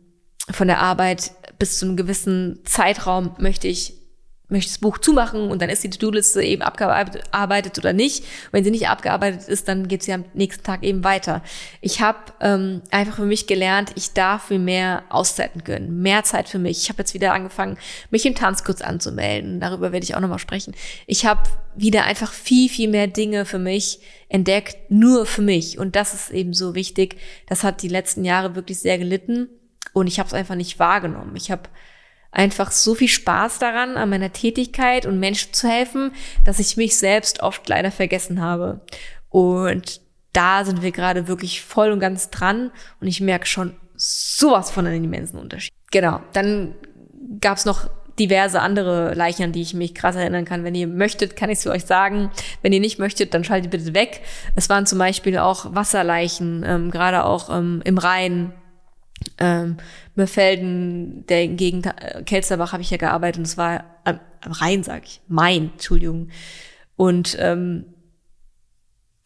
[0.51, 3.95] von der Arbeit bis zu einem gewissen Zeitraum möchte ich
[4.49, 8.25] möchte das Buch zumachen und dann ist die To-Do-Liste eben abgearbeitet oder nicht.
[8.53, 11.43] Wenn sie nicht abgearbeitet ist, dann geht sie am nächsten Tag eben weiter.
[11.81, 16.49] Ich habe ähm, einfach für mich gelernt, ich darf mir mehr Auszeiten gönnen, mehr Zeit
[16.49, 16.83] für mich.
[16.83, 17.77] Ich habe jetzt wieder angefangen,
[18.11, 19.59] mich im Tanzkurs anzumelden.
[19.59, 20.75] Darüber werde ich auch nochmal sprechen.
[21.07, 21.43] Ich habe
[21.75, 25.79] wieder einfach viel, viel mehr Dinge für mich entdeckt, nur für mich.
[25.79, 27.17] Und das ist eben so wichtig.
[27.49, 29.49] Das hat die letzten Jahre wirklich sehr gelitten
[29.93, 31.35] und ich habe es einfach nicht wahrgenommen.
[31.37, 31.69] Ich habe
[32.37, 36.13] einfach so viel Spaß daran, an meiner Tätigkeit und Menschen zu helfen,
[36.45, 38.81] dass ich mich selbst oft leider vergessen habe.
[39.31, 40.01] Und
[40.33, 42.71] da sind wir gerade wirklich voll und ganz dran
[43.01, 45.73] und ich merke schon sowas von einem immensen Unterschied.
[45.91, 46.75] Genau, dann
[47.41, 50.65] gab's noch diverse andere Leichen, an die ich mich krass erinnern kann.
[50.65, 52.31] Wenn ihr möchtet, kann ich es euch sagen.
[52.63, 54.23] Wenn ihr nicht möchtet, dann schaltet bitte weg.
[54.55, 58.53] Es waren zum Beispiel auch Wasserleichen, ähm, gerade auch ähm, im Rhein,
[59.39, 59.79] ähm,
[60.17, 64.83] Mörfelden, der Gegend äh, Kelsterbach habe ich ja gearbeitet und es war am, am Rhein,
[64.83, 66.29] sag ich, Main, Entschuldigung.
[66.97, 67.85] Und ähm,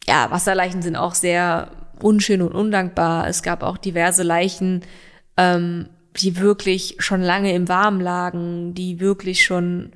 [0.07, 3.27] ja, Wasserleichen sind auch sehr unschön und undankbar.
[3.27, 4.81] Es gab auch diverse Leichen,
[5.37, 9.93] ähm, die wirklich schon lange im Warmen lagen, die wirklich schon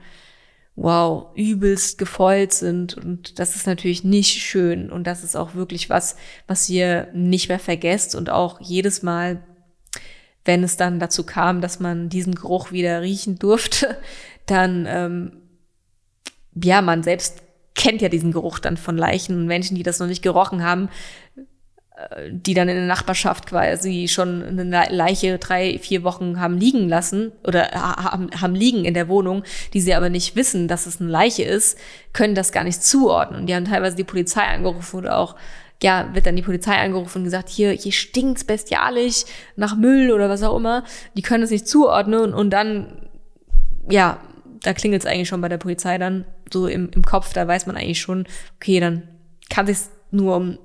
[0.76, 2.96] wow, übelst gefeult sind.
[2.96, 4.92] Und das ist natürlich nicht schön.
[4.92, 6.16] Und das ist auch wirklich was,
[6.48, 8.16] was ihr nicht mehr vergesst.
[8.16, 9.44] Und auch jedes Mal,
[10.46, 13.98] wenn es dann dazu kam, dass man diesen Geruch wieder riechen durfte,
[14.46, 15.32] dann, ähm,
[16.64, 17.42] ja, man selbst
[17.74, 20.90] kennt ja diesen Geruch dann von Leichen und Menschen, die das noch nicht gerochen haben,
[21.98, 26.88] äh, die dann in der Nachbarschaft quasi schon eine Leiche drei, vier Wochen haben liegen
[26.88, 31.10] lassen oder haben, liegen in der Wohnung, die sie aber nicht wissen, dass es eine
[31.10, 31.78] Leiche ist,
[32.14, 33.42] können das gar nicht zuordnen.
[33.42, 35.36] Und die haben teilweise die Polizei angerufen oder auch,
[35.84, 40.30] ja, wird dann die Polizei angerufen und gesagt, hier, hier stinkt's bestialisch nach Müll oder
[40.30, 40.84] was auch immer.
[41.16, 43.10] Die können es nicht zuordnen und, dann,
[43.90, 44.20] ja,
[44.62, 47.68] da klingelt es eigentlich schon bei der Polizei dann so im, im Kopf, da weiß
[47.68, 49.08] man eigentlich schon, okay, dann
[49.50, 49.78] kann sich
[50.12, 50.58] nur um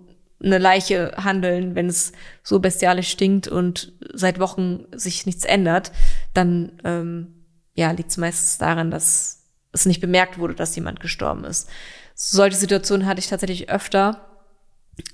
[0.43, 5.93] eine Leiche handeln, wenn es so bestialisch stinkt und seit Wochen sich nichts ändert,
[6.33, 7.45] dann ähm,
[7.75, 11.69] ja, liegt es meistens daran, dass es nicht bemerkt wurde, dass jemand gestorben ist.
[12.15, 14.30] Solche Situationen hatte ich tatsächlich öfter.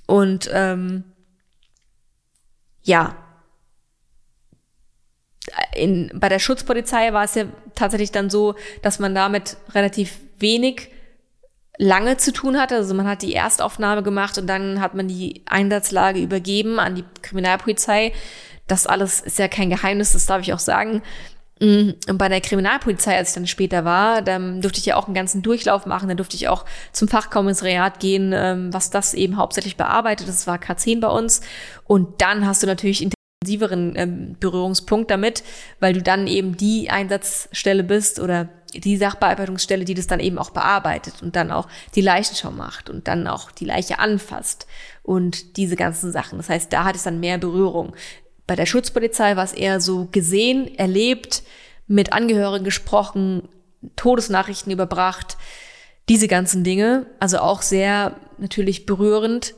[0.05, 1.03] Und ähm,
[2.83, 3.15] ja,
[5.75, 7.45] in, bei der Schutzpolizei war es ja
[7.75, 10.89] tatsächlich dann so, dass man damit relativ wenig
[11.77, 12.75] lange zu tun hatte.
[12.75, 17.05] Also man hat die Erstaufnahme gemacht und dann hat man die Einsatzlage übergeben an die
[17.21, 18.13] Kriminalpolizei.
[18.67, 21.01] Das alles ist ja kein Geheimnis, das darf ich auch sagen.
[21.59, 25.05] Mm, und bei der Kriminalpolizei, als ich dann später war, dann durfte ich ja auch
[25.05, 26.07] einen ganzen Durchlauf machen.
[26.07, 30.27] Dann durfte ich auch zum Fachkommissariat gehen, ähm, was das eben hauptsächlich bearbeitet.
[30.27, 31.41] Das war K10 bei uns.
[31.85, 35.43] Und dann hast du natürlich intensiveren ähm, Berührungspunkt damit,
[35.79, 40.49] weil du dann eben die Einsatzstelle bist oder die Sachbearbeitungsstelle, die das dann eben auch
[40.49, 44.67] bearbeitet und dann auch die Leichenschau macht und dann auch die Leiche anfasst
[45.03, 46.37] und diese ganzen Sachen.
[46.37, 47.95] Das heißt, da hat es dann mehr Berührung.
[48.47, 51.43] Bei der Schutzpolizei war es eher so gesehen, erlebt,
[51.87, 53.47] mit Angehörigen gesprochen,
[53.95, 55.37] Todesnachrichten überbracht,
[56.09, 57.05] diese ganzen Dinge.
[57.19, 59.53] Also auch sehr natürlich berührend,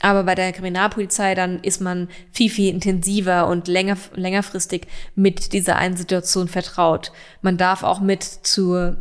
[0.00, 5.76] aber bei der Kriminalpolizei dann ist man viel, viel intensiver und länger, längerfristig mit dieser
[5.76, 7.12] einen Situation vertraut.
[7.42, 8.98] Man darf auch mit zur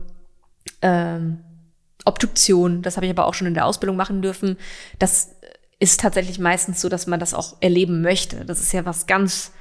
[0.82, 1.40] ähm,
[2.06, 4.58] Obduktion, das habe ich aber auch schon in der Ausbildung machen dürfen.
[5.00, 5.35] Das
[5.80, 8.46] ist tatsächlich meistens so, dass man das auch erleben möchte.
[8.46, 9.52] Das ist ja was ganz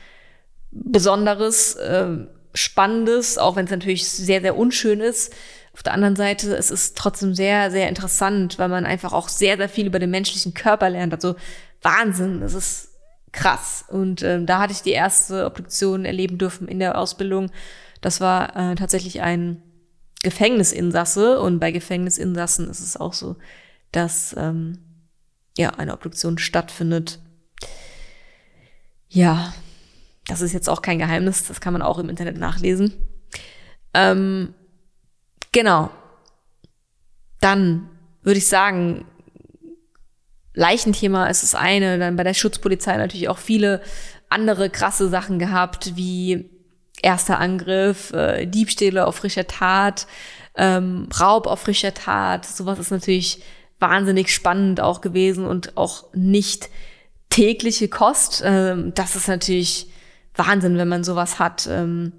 [0.70, 5.33] Besonderes, äh, Spannendes, auch wenn es natürlich sehr, sehr unschön ist.
[5.72, 9.57] Auf der anderen Seite, es ist trotzdem sehr, sehr interessant, weil man einfach auch sehr,
[9.57, 11.12] sehr viel über den menschlichen Körper lernt.
[11.12, 11.35] Also
[11.83, 12.90] Wahnsinn, das ist
[13.33, 13.85] krass.
[13.88, 17.50] Und ähm, da hatte ich die erste Obduktion erleben dürfen in der Ausbildung.
[18.00, 19.61] Das war äh, tatsächlich ein
[20.22, 21.40] Gefängnisinsasse.
[21.40, 23.35] Und bei Gefängnisinsassen ist es auch so,
[23.90, 24.79] dass ähm,
[25.57, 27.21] ja eine Obduktion stattfindet.
[29.09, 29.55] Ja,
[30.27, 32.95] das ist jetzt auch kein Geheimnis, das kann man auch im Internet nachlesen.
[33.93, 34.55] Ähm,
[35.55, 35.88] Genau.
[37.40, 37.88] Dann
[38.23, 39.07] würde ich sagen,
[40.53, 43.81] Leichenthema ist das eine, dann bei der Schutzpolizei natürlich auch viele
[44.29, 46.51] andere krasse Sachen gehabt, wie
[47.03, 50.09] erster Angriff, äh, Diebstähle auf frischer Tat,
[50.57, 52.45] ähm, Raub auf frischer Tat.
[52.45, 53.40] Sowas ist natürlich
[53.80, 56.70] wahnsinnig spannend auch gewesen und auch nicht
[57.30, 58.42] tägliche Kost.
[58.44, 59.88] Ähm, das ist natürlich
[60.34, 61.66] Wahnsinn, wenn man sowas hat.
[61.70, 62.12] Ähm,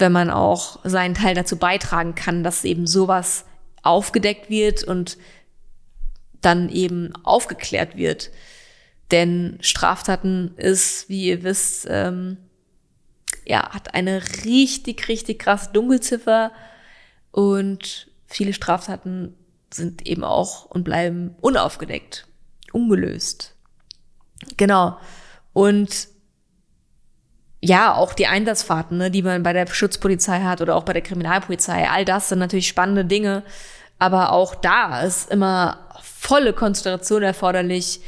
[0.00, 3.44] wenn man auch seinen Teil dazu beitragen kann, dass eben sowas
[3.82, 5.18] aufgedeckt wird und
[6.40, 8.30] dann eben aufgeklärt wird.
[9.10, 12.38] Denn Straftaten ist, wie ihr wisst, ähm,
[13.44, 16.52] ja, hat eine richtig, richtig krasse Dunkelziffer
[17.30, 19.34] und viele Straftaten
[19.72, 22.26] sind eben auch und bleiben unaufgedeckt,
[22.72, 23.54] ungelöst.
[24.56, 24.98] Genau.
[25.52, 26.08] Und
[27.60, 31.02] ja, auch die Einsatzfahrten, ne, die man bei der Schutzpolizei hat oder auch bei der
[31.02, 33.42] Kriminalpolizei, all das sind natürlich spannende Dinge.
[33.98, 38.00] Aber auch da ist immer volle Konzentration erforderlich.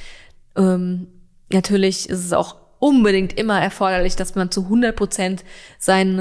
[0.57, 1.09] Ähm,
[1.51, 5.45] natürlich ist es auch unbedingt immer erforderlich, dass man zu 100 Prozent
[5.79, 6.19] sein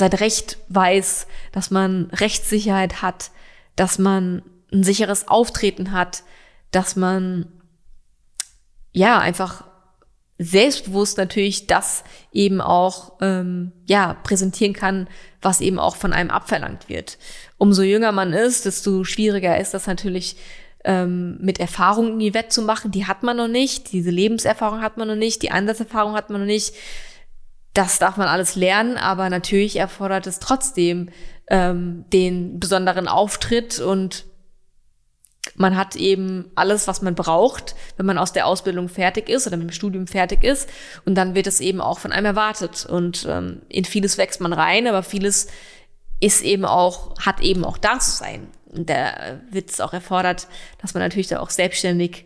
[0.00, 3.30] Recht weiß, dass man Rechtssicherheit hat,
[3.76, 6.22] dass man ein sicheres Auftreten hat,
[6.70, 7.46] dass man
[8.92, 9.64] ja einfach
[10.38, 15.08] selbstbewusst natürlich das eben auch ähm, ja präsentieren kann,
[15.40, 17.18] was eben auch von einem abverlangt wird.
[17.58, 20.36] Umso jünger man ist, desto schwieriger ist das natürlich
[20.84, 22.90] ähm, mit Erfahrung in die Wett zu machen.
[22.90, 26.40] Die hat man noch nicht, diese Lebenserfahrung hat man noch nicht, die Einsatzerfahrung hat man
[26.40, 26.74] noch nicht.
[27.74, 31.08] Das darf man alles lernen, aber natürlich erfordert es trotzdem
[31.52, 34.24] ähm, den besonderen Auftritt und
[35.54, 39.56] man hat eben alles, was man braucht, wenn man aus der Ausbildung fertig ist oder
[39.56, 40.68] mit dem Studium fertig ist.
[41.04, 42.86] Und dann wird es eben auch von einem erwartet.
[42.86, 45.48] Und ähm, in vieles wächst man rein, aber vieles
[46.20, 48.46] ist eben auch, hat eben auch da zu sein.
[48.66, 50.46] Und da wird es auch erfordert,
[50.80, 52.24] dass man natürlich da auch selbstständig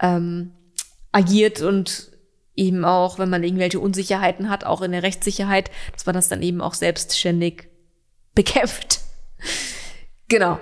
[0.00, 0.52] ähm,
[1.12, 2.10] agiert und
[2.56, 6.42] eben auch, wenn man irgendwelche Unsicherheiten hat, auch in der Rechtssicherheit, dass man das dann
[6.42, 7.68] eben auch selbstständig
[8.36, 9.00] bekämpft.
[10.28, 10.60] genau.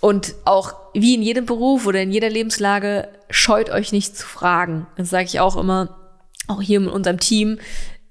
[0.00, 4.86] Und auch wie in jedem Beruf oder in jeder Lebenslage, scheut euch nicht zu fragen.
[4.96, 5.98] Das sage ich auch immer,
[6.46, 7.58] auch hier in unserem Team.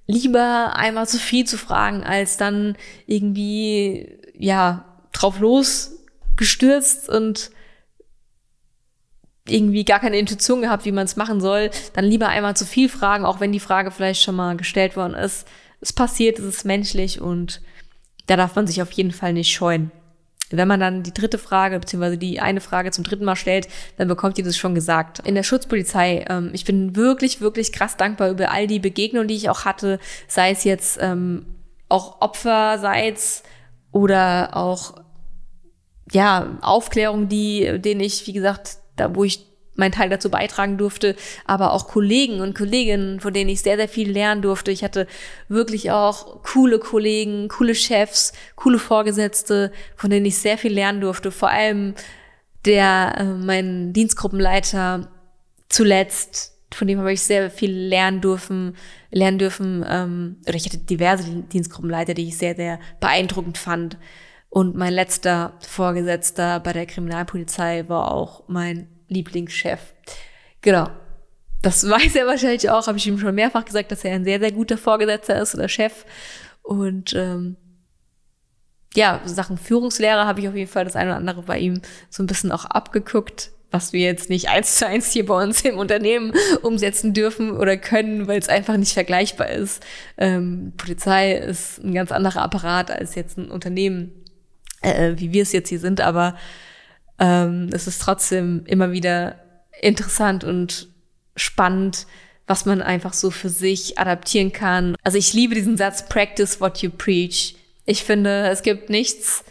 [0.06, 2.75] Lieber einmal zu viel zu fragen, als dann
[3.06, 7.52] irgendwie, ja, drauf losgestürzt und
[9.47, 12.88] irgendwie gar keine Intuition gehabt, wie man es machen soll, dann lieber einmal zu viel
[12.88, 15.47] fragen, auch wenn die Frage vielleicht schon mal gestellt worden ist.
[15.82, 17.62] Es passiert, es ist menschlich und
[18.30, 19.92] da darf man sich auf jeden Fall nicht scheuen.
[20.52, 24.08] Wenn man dann die dritte Frage, beziehungsweise die eine Frage zum dritten Mal stellt, dann
[24.08, 25.20] bekommt ihr das schon gesagt.
[25.20, 29.36] In der Schutzpolizei, ähm, ich bin wirklich, wirklich krass dankbar über all die Begegnungen, die
[29.36, 31.46] ich auch hatte, sei es jetzt ähm,
[31.88, 33.44] auch Opferseits
[33.92, 34.96] oder auch
[36.12, 39.49] ja, Aufklärung, die, denen ich, wie gesagt, da wo ich
[39.80, 41.15] meinen Teil dazu beitragen durfte,
[41.46, 44.72] aber auch Kollegen und Kolleginnen, von denen ich sehr, sehr viel lernen durfte.
[44.72, 45.08] Ich hatte
[45.48, 51.32] wirklich auch coole Kollegen, coole Chefs, coole Vorgesetzte, von denen ich sehr viel lernen durfte.
[51.32, 51.96] Vor allem
[52.65, 55.10] der, äh, mein Dienstgruppenleiter
[55.70, 58.76] zuletzt, von dem habe ich sehr viel lernen dürfen,
[59.12, 63.98] lernen dürfen, ähm, oder ich hatte diverse Dienstgruppenleiter, die ich sehr, sehr beeindruckend fand.
[64.50, 69.80] Und mein letzter Vorgesetzter bei der Kriminalpolizei war auch mein Lieblingschef.
[70.62, 70.89] Genau.
[71.62, 74.39] Das weiß er wahrscheinlich auch, habe ich ihm schon mehrfach gesagt, dass er ein sehr,
[74.39, 76.06] sehr guter Vorgesetzter ist oder Chef.
[76.62, 77.58] Und ähm,
[78.93, 82.24] ja, Sachen Führungslehrer habe ich auf jeden Fall das eine oder andere bei ihm so
[82.24, 85.78] ein bisschen auch abgeguckt, was wir jetzt nicht eins zu eins hier bei uns im
[85.78, 89.86] Unternehmen umsetzen dürfen oder können, weil es einfach nicht vergleichbar ist.
[90.17, 94.19] Ähm, Polizei ist ein ganz anderer Apparat als jetzt ein Unternehmen
[94.82, 96.36] äh, wie wir es jetzt hier sind, aber
[97.20, 99.36] ähm, es ist trotzdem immer wieder
[99.82, 100.88] interessant und
[101.36, 102.06] spannend,
[102.48, 104.96] was man einfach so für sich adaptieren kann.
[105.04, 107.56] Also ich liebe diesen Satz, practice what you preach.
[107.86, 109.44] Ich finde, es gibt nichts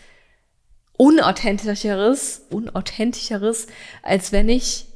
[0.97, 3.69] unauthentischeres, unauthentischeres,
[4.03, 4.87] als wenn ich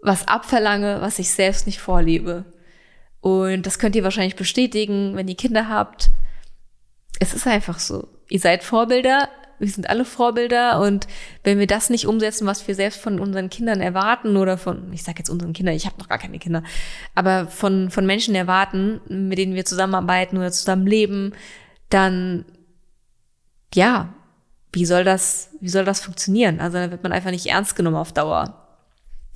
[0.00, 2.44] was abverlange, was ich selbst nicht vorlebe.
[3.20, 6.10] Und das könnt ihr wahrscheinlich bestätigen, wenn ihr Kinder habt.
[7.18, 8.06] Es ist einfach so.
[8.28, 11.06] Ihr seid Vorbilder, wir sind alle Vorbilder und
[11.44, 15.02] wenn wir das nicht umsetzen, was wir selbst von unseren Kindern erwarten oder von, ich
[15.02, 16.62] sage jetzt unseren Kindern, ich habe noch gar keine Kinder,
[17.14, 21.34] aber von, von Menschen erwarten, mit denen wir zusammenarbeiten oder zusammenleben,
[21.90, 22.44] dann
[23.74, 24.14] ja,
[24.72, 26.60] wie soll das, wie soll das funktionieren?
[26.60, 28.66] Also da wird man einfach nicht ernst genommen auf Dauer.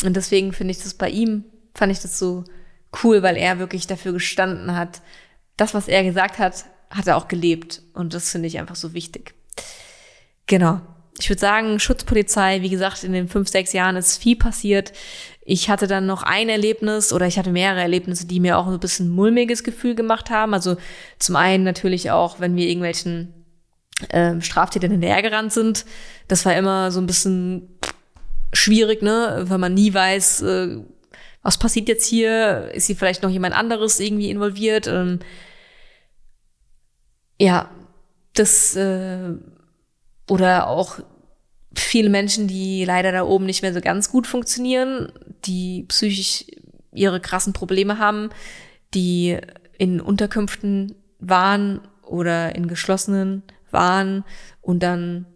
[0.04, 2.44] Und deswegen finde ich das bei ihm, fand ich das so
[3.02, 5.00] cool, weil er wirklich dafür gestanden hat.
[5.56, 7.82] Das, was er gesagt hat, hat er auch gelebt.
[7.94, 9.34] Und das finde ich einfach so wichtig.
[10.46, 10.80] Genau.
[11.18, 14.92] Ich würde sagen, Schutzpolizei, wie gesagt, in den fünf, sechs Jahren ist viel passiert.
[15.44, 18.80] Ich hatte dann noch ein Erlebnis oder ich hatte mehrere Erlebnisse, die mir auch ein
[18.80, 20.54] bisschen mulmiges Gefühl gemacht haben.
[20.54, 20.76] Also
[21.18, 23.42] zum einen natürlich auch, wenn wir irgendwelchen
[24.10, 25.84] ähm, Straftätern hinterhergerannt sind.
[26.28, 27.78] Das war immer so ein bisschen
[28.52, 30.78] schwierig, ne, weil man nie weiß, äh,
[31.42, 32.70] was passiert jetzt hier?
[32.72, 34.86] Ist hier vielleicht noch jemand anderes irgendwie involviert?
[34.86, 35.18] Ähm,
[37.38, 37.70] ja,
[38.34, 39.34] das äh,
[40.28, 41.00] oder auch
[41.74, 45.12] viele Menschen, die leider da oben nicht mehr so ganz gut funktionieren,
[45.44, 46.44] die psychisch
[46.92, 48.30] ihre krassen Probleme haben,
[48.94, 49.38] die
[49.78, 54.24] in Unterkünften waren oder in geschlossenen waren
[54.60, 55.26] und dann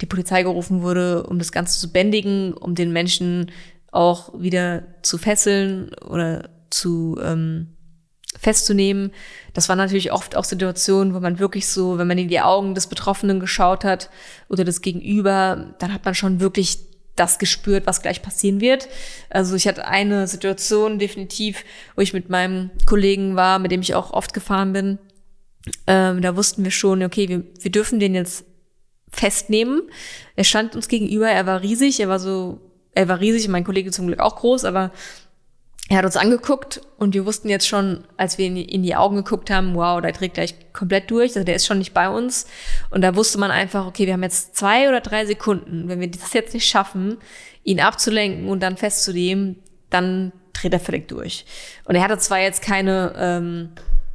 [0.00, 3.50] die Polizei gerufen wurde, um das Ganze zu bändigen, um den Menschen
[3.90, 7.76] auch wieder zu fesseln oder zu ähm,
[8.38, 9.12] festzunehmen.
[9.52, 12.74] Das waren natürlich oft auch Situationen, wo man wirklich so, wenn man in die Augen
[12.74, 14.10] des Betroffenen geschaut hat
[14.48, 16.78] oder des Gegenüber, dann hat man schon wirklich
[17.16, 18.88] das gespürt, was gleich passieren wird.
[19.30, 23.94] Also ich hatte eine Situation definitiv, wo ich mit meinem Kollegen war, mit dem ich
[23.94, 24.98] auch oft gefahren bin.
[25.86, 28.44] Ähm, da wussten wir schon, okay, wir, wir dürfen den jetzt
[29.08, 29.82] festnehmen.
[30.34, 32.60] Er stand uns gegenüber, er war riesig, er war so,
[32.94, 34.90] er war riesig, mein Kollege zum Glück auch groß, aber
[35.88, 39.50] er hat uns angeguckt und wir wussten jetzt schon, als wir in die Augen geguckt
[39.50, 42.46] haben, wow, der trägt gleich komplett durch, also der ist schon nicht bei uns.
[42.88, 45.88] Und da wusste man einfach, okay, wir haben jetzt zwei oder drei Sekunden.
[45.88, 47.18] Wenn wir das jetzt nicht schaffen,
[47.64, 49.56] ihn abzulenken und dann festzunehmen,
[49.90, 51.44] dann dreht er völlig durch.
[51.84, 53.68] Und er hatte zwar jetzt keine ähm,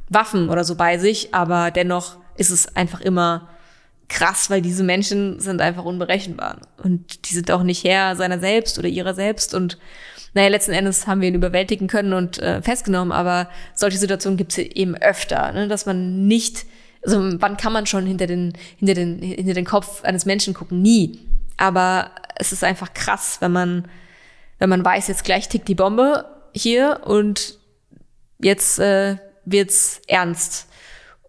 [0.08, 3.48] Waffen oder so bei sich, aber dennoch ist es einfach immer
[4.08, 6.62] krass, weil diese Menschen sind einfach unberechenbar.
[6.82, 9.78] Und die sind auch nicht Herr seiner selbst oder ihrer selbst und
[10.34, 14.52] naja, letzten Endes haben wir ihn überwältigen können und äh, festgenommen, aber solche Situationen gibt
[14.52, 15.68] es eben öfter, ne?
[15.68, 16.66] dass man nicht
[17.02, 20.82] Also wann kann man schon hinter den, hinter den, hinter den Kopf eines Menschen gucken?
[20.82, 21.18] Nie.
[21.56, 23.88] Aber es ist einfach krass, wenn man,
[24.58, 26.24] wenn man weiß, jetzt gleich tickt die Bombe
[26.54, 27.58] hier und
[28.38, 30.68] jetzt äh, wird's ernst.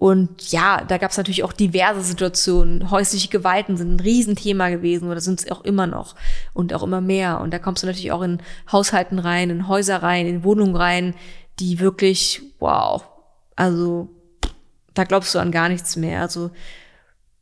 [0.02, 2.90] Und ja, da gab es natürlich auch diverse Situationen.
[2.90, 6.16] Häusliche Gewalten sind ein Riesenthema gewesen oder sind es auch immer noch
[6.56, 7.40] und auch immer mehr.
[7.40, 8.42] Und da kommst du natürlich auch in
[8.72, 11.14] Haushalten rein, in Häuser rein, in Wohnungen rein,
[11.60, 13.06] die wirklich, wow,
[13.56, 14.10] also
[14.96, 16.22] da glaubst du an gar nichts mehr.
[16.22, 16.50] Also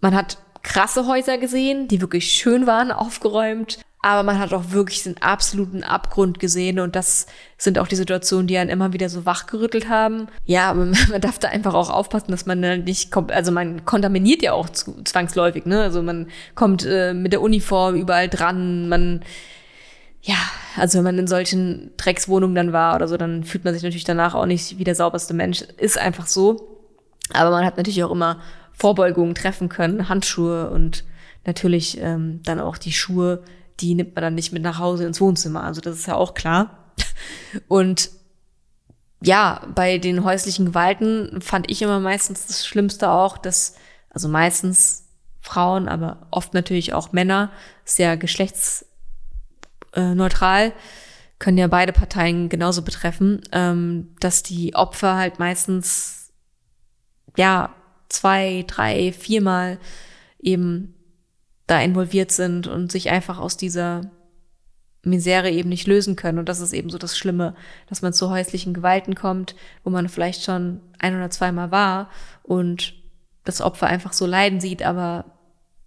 [0.02, 3.80] man hat krasse Häuser gesehen, die wirklich schön waren, aufgeräumt.
[4.02, 7.28] Aber man hat auch wirklich den absoluten Abgrund gesehen und das
[7.58, 10.28] sind auch die Situationen, die einen immer wieder so wachgerüttelt haben.
[10.46, 14.54] Ja, man darf da einfach auch aufpassen, dass man nicht kommt, also man kontaminiert ja
[14.54, 15.82] auch zwangsläufig, ne?
[15.82, 19.22] Also man kommt äh, mit der Uniform überall dran, man
[20.22, 20.36] ja,
[20.76, 24.04] also wenn man in solchen Dreckswohnungen dann war oder so, dann fühlt man sich natürlich
[24.04, 25.62] danach auch nicht wie der sauberste Mensch.
[25.78, 26.78] Ist einfach so.
[27.34, 28.42] Aber man hat natürlich auch immer
[28.74, 31.06] Vorbeugungen treffen können, Handschuhe und
[31.46, 33.44] natürlich ähm, dann auch die Schuhe,
[33.80, 35.64] die nimmt man dann nicht mit nach Hause ins Wohnzimmer.
[35.64, 36.92] Also das ist ja auch klar.
[37.68, 38.12] Und
[39.22, 43.76] ja, bei den häuslichen Gewalten fand ich immer meistens das Schlimmste auch, dass,
[44.10, 45.04] also meistens
[45.42, 47.52] Frauen, aber oft natürlich auch Männer,
[47.84, 50.72] sehr geschlechtsneutral,
[51.38, 56.32] können ja beide Parteien genauso betreffen, ähm, dass die Opfer halt meistens,
[57.38, 57.74] ja,
[58.10, 59.80] zwei, drei, viermal
[60.40, 60.96] eben
[61.70, 64.10] da involviert sind und sich einfach aus dieser
[65.04, 66.40] Misere eben nicht lösen können.
[66.40, 67.56] Und das ist eben so das Schlimme,
[67.88, 72.10] dass man zu häuslichen Gewalten kommt, wo man vielleicht schon ein oder zweimal war
[72.42, 72.96] und
[73.44, 75.26] das Opfer einfach so leiden sieht, aber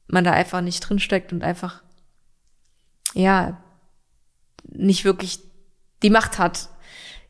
[0.07, 1.83] man da einfach nicht drinsteckt und einfach,
[3.15, 3.61] ja,
[4.65, 5.41] nicht wirklich
[6.05, 6.69] die Macht hat.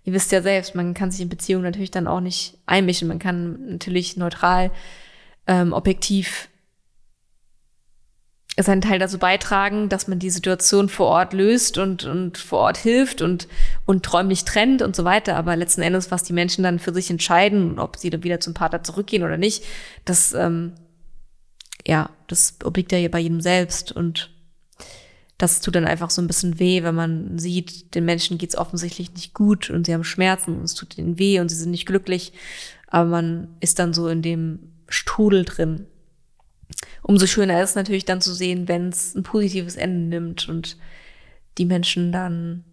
[0.05, 3.09] Ihr wisst ja selbst, man kann sich in Beziehungen natürlich dann auch nicht einmischen.
[3.09, 4.71] Man kann natürlich neutral,
[5.47, 6.51] ähm, objektiv
[8.59, 12.77] seinen Teil dazu beitragen, dass man die Situation vor Ort löst und, und vor Ort
[12.77, 13.49] hilft und,
[13.87, 15.37] und räumlich trennt und so weiter.
[15.37, 18.53] Aber letzten Endes, was die Menschen dann für sich entscheiden, ob sie dann wieder zum
[18.53, 19.65] Partner zurückgehen oder nicht,
[20.05, 20.73] das, ähm,
[21.87, 23.91] ja, das obliegt ja bei jedem selbst.
[23.91, 24.31] Und
[25.39, 29.15] das tut dann einfach so ein bisschen weh, wenn man sieht, den Menschen geht's offensichtlich
[29.15, 31.87] nicht gut und sie haben Schmerzen und es tut ihnen weh und sie sind nicht
[31.87, 32.35] glücklich.
[32.87, 35.87] Aber man ist dann so in dem Strudel drin
[37.03, 40.77] umso schöner ist es natürlich dann zu sehen, wenn es ein positives Ende nimmt und
[41.59, 42.65] die Menschen dann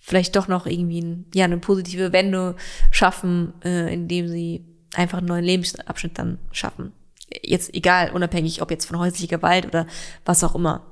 [0.00, 2.56] vielleicht doch noch irgendwie ein, ja, eine positive Wende
[2.90, 4.64] schaffen, äh, indem sie
[4.94, 6.92] einfach einen neuen Lebensabschnitt dann schaffen.
[7.42, 9.86] Jetzt egal, unabhängig, ob jetzt von häuslicher Gewalt oder
[10.24, 10.86] was auch immer.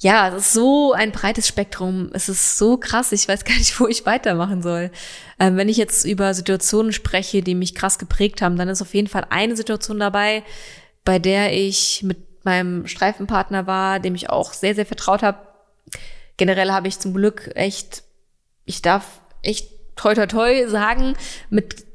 [0.00, 2.10] Ja, es ist so ein breites Spektrum.
[2.12, 3.12] Es ist so krass.
[3.12, 4.90] Ich weiß gar nicht, wo ich weitermachen soll.
[5.38, 8.92] Ähm, wenn ich jetzt über Situationen spreche, die mich krass geprägt haben, dann ist auf
[8.92, 10.42] jeden Fall eine Situation dabei,
[11.04, 15.38] bei der ich mit meinem Streifenpartner war, dem ich auch sehr, sehr vertraut habe.
[16.36, 18.02] Generell habe ich zum Glück echt,
[18.64, 21.14] ich darf echt toi toi toi sagen,
[21.50, 21.86] mit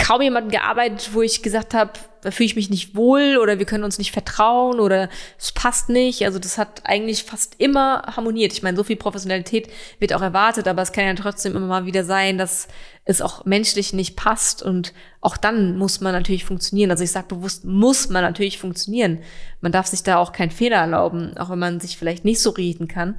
[0.00, 1.92] kaum jemandem gearbeitet, wo ich gesagt habe,
[2.22, 5.88] da fühle ich mich nicht wohl oder wir können uns nicht vertrauen oder es passt
[5.88, 6.24] nicht.
[6.24, 8.52] Also das hat eigentlich fast immer harmoniert.
[8.52, 11.86] Ich meine, so viel Professionalität wird auch erwartet, aber es kann ja trotzdem immer mal
[11.86, 12.68] wieder sein, dass
[13.04, 16.90] es auch menschlich nicht passt und auch dann muss man natürlich funktionieren.
[16.90, 19.20] Also ich sage bewusst, muss man natürlich funktionieren.
[19.60, 22.50] Man darf sich da auch keinen Fehler erlauben, auch wenn man sich vielleicht nicht so
[22.50, 23.16] reden kann.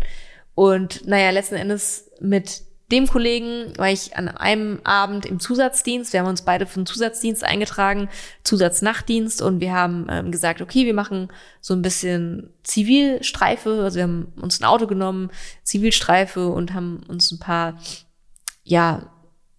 [0.53, 2.61] Und naja, letzten Endes mit
[2.91, 6.13] dem Kollegen war ich an einem Abend im Zusatzdienst.
[6.13, 8.09] Wir haben uns beide für den Zusatzdienst eingetragen,
[8.43, 11.29] Zusatznachtdienst, und wir haben ähm, gesagt, okay, wir machen
[11.61, 13.81] so ein bisschen Zivilstreife.
[13.83, 15.31] Also wir haben uns ein Auto genommen,
[15.63, 17.79] Zivilstreife und haben uns ein paar,
[18.63, 19.09] ja,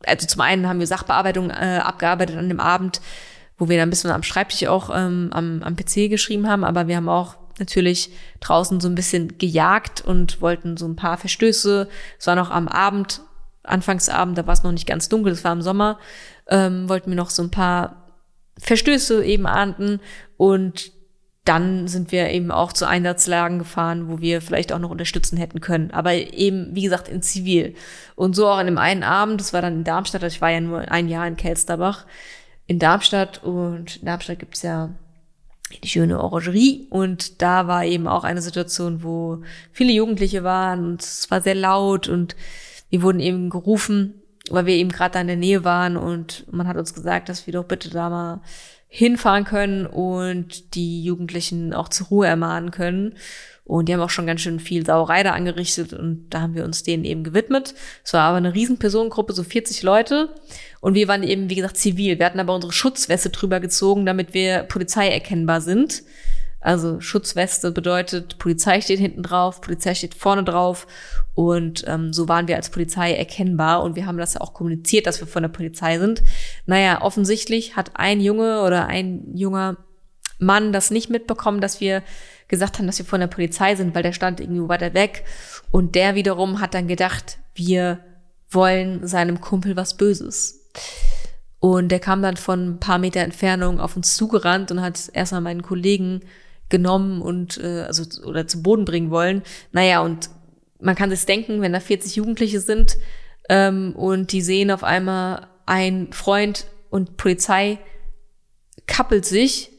[0.04, 3.00] also zum einen haben wir Sachbearbeitung äh, abgearbeitet an dem Abend,
[3.56, 6.88] wo wir dann ein bisschen am Schreibtisch auch ähm, am, am PC geschrieben haben, aber
[6.88, 11.88] wir haben auch natürlich draußen so ein bisschen gejagt und wollten so ein paar Verstöße.
[12.18, 13.20] Es war noch am Abend,
[13.62, 15.98] Anfangsabend, da war es noch nicht ganz dunkel, es war im Sommer,
[16.48, 18.08] ähm, wollten wir noch so ein paar
[18.58, 20.00] Verstöße eben ahnden
[20.36, 20.92] und
[21.44, 25.60] dann sind wir eben auch zu Einsatzlagen gefahren, wo wir vielleicht auch noch unterstützen hätten
[25.60, 25.90] können.
[25.90, 27.74] Aber eben, wie gesagt, in Zivil.
[28.14, 30.50] Und so auch an dem einen Abend, das war dann in Darmstadt, also ich war
[30.50, 32.06] ja nur ein Jahr in Kelsterbach,
[32.66, 33.42] in Darmstadt.
[33.42, 34.90] Und in Darmstadt gibt's ja
[35.80, 36.86] die schöne Orangerie.
[36.90, 39.42] Und da war eben auch eine Situation, wo
[39.72, 42.36] viele Jugendliche waren und es war sehr laut und
[42.90, 46.68] wir wurden eben gerufen, weil wir eben gerade da in der Nähe waren und man
[46.68, 48.42] hat uns gesagt, dass wir doch bitte da mal
[48.94, 53.14] hinfahren können und die Jugendlichen auch zur Ruhe ermahnen können.
[53.64, 56.64] Und die haben auch schon ganz schön viel Sauerei da angerichtet und da haben wir
[56.64, 57.72] uns denen eben gewidmet.
[58.04, 60.28] Es war aber eine riesen Personengruppe, so 40 Leute.
[60.82, 62.18] Und wir waren eben, wie gesagt, zivil.
[62.18, 66.02] Wir hatten aber unsere Schutzweste drüber gezogen, damit wir Polizei erkennbar sind.
[66.62, 70.86] Also Schutzweste bedeutet, Polizei steht hinten drauf, Polizei steht vorne drauf.
[71.34, 75.06] Und ähm, so waren wir als Polizei erkennbar und wir haben das ja auch kommuniziert,
[75.06, 76.22] dass wir von der Polizei sind.
[76.66, 79.76] Naja, offensichtlich hat ein Junge oder ein junger
[80.38, 82.02] Mann das nicht mitbekommen, dass wir
[82.48, 85.24] gesagt haben, dass wir von der Polizei sind, weil der stand irgendwie weiter weg.
[85.70, 87.98] Und der wiederum hat dann gedacht, wir
[88.50, 90.60] wollen seinem Kumpel was Böses.
[91.58, 95.40] Und der kam dann von ein paar Meter Entfernung auf uns zugerannt und hat erstmal
[95.40, 96.22] meinen Kollegen
[96.72, 99.42] genommen und äh, also oder zu Boden bringen wollen.
[99.70, 100.30] Naja, und
[100.80, 102.96] man kann sich denken, wenn da 40 Jugendliche sind
[103.48, 107.78] ähm, und die sehen auf einmal ein Freund und Polizei
[108.86, 109.70] kappelt sich,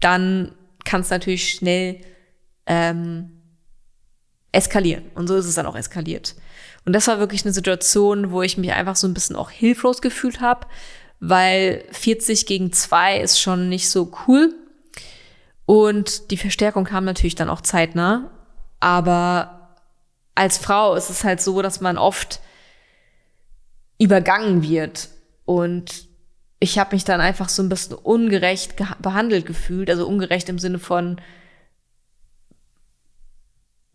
[0.00, 0.52] dann
[0.84, 2.00] kann es natürlich schnell
[2.66, 3.30] ähm,
[4.52, 5.04] eskalieren.
[5.14, 6.34] Und so ist es dann auch eskaliert.
[6.84, 10.02] Und das war wirklich eine Situation, wo ich mich einfach so ein bisschen auch hilflos
[10.02, 10.66] gefühlt habe,
[11.20, 14.54] weil 40 gegen 2 ist schon nicht so cool.
[15.66, 18.30] Und die Verstärkung kam natürlich dann auch zeitnah.
[18.80, 19.76] Aber
[20.34, 22.40] als Frau ist es halt so, dass man oft
[23.98, 25.08] übergangen wird.
[25.44, 26.08] Und
[26.60, 29.88] ich habe mich dann einfach so ein bisschen ungerecht behandelt gefühlt.
[29.90, 31.20] Also ungerecht im Sinne von,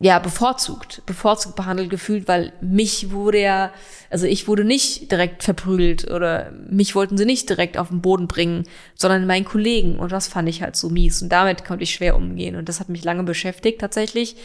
[0.02, 3.74] ja, bevorzugt, bevorzugt behandelt gefühlt, weil mich wurde ja,
[4.10, 8.30] also ich wurde nicht direkt verprügelt oder mich wollten sie nicht direkt auf den Boden
[8.30, 8.64] bringen,
[8.96, 10.00] sondern meinen Kollegen.
[10.00, 11.22] Und das fand ich halt so mies.
[11.22, 12.56] Und damit konnte ich schwer umgehen.
[12.56, 14.38] Und das hat mich lange beschäftigt tatsächlich,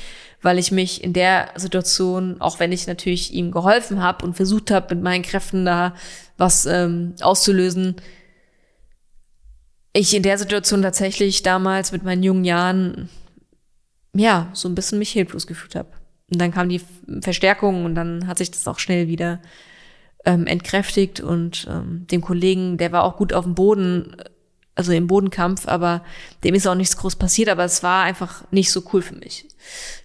[0.43, 4.73] weil ich mich in der Situation, auch wenn ich natürlich ihm geholfen habe und versucht
[4.73, 5.95] habe, mit meinen Kräften da
[6.37, 7.95] was ähm, auszulösen,
[9.93, 13.09] ich in der Situation tatsächlich damals mit meinen jungen Jahren
[14.15, 15.89] ja, so ein bisschen mich hilflos gefühlt habe.
[16.33, 16.81] Und dann kam die
[17.21, 19.41] Verstärkung und dann hat sich das auch schnell wieder
[20.25, 24.17] ähm, entkräftigt und ähm, dem Kollegen, der war auch gut auf dem Boden,
[24.75, 26.03] also im Bodenkampf, aber
[26.43, 29.47] dem ist auch nichts groß passiert, aber es war einfach nicht so cool für mich.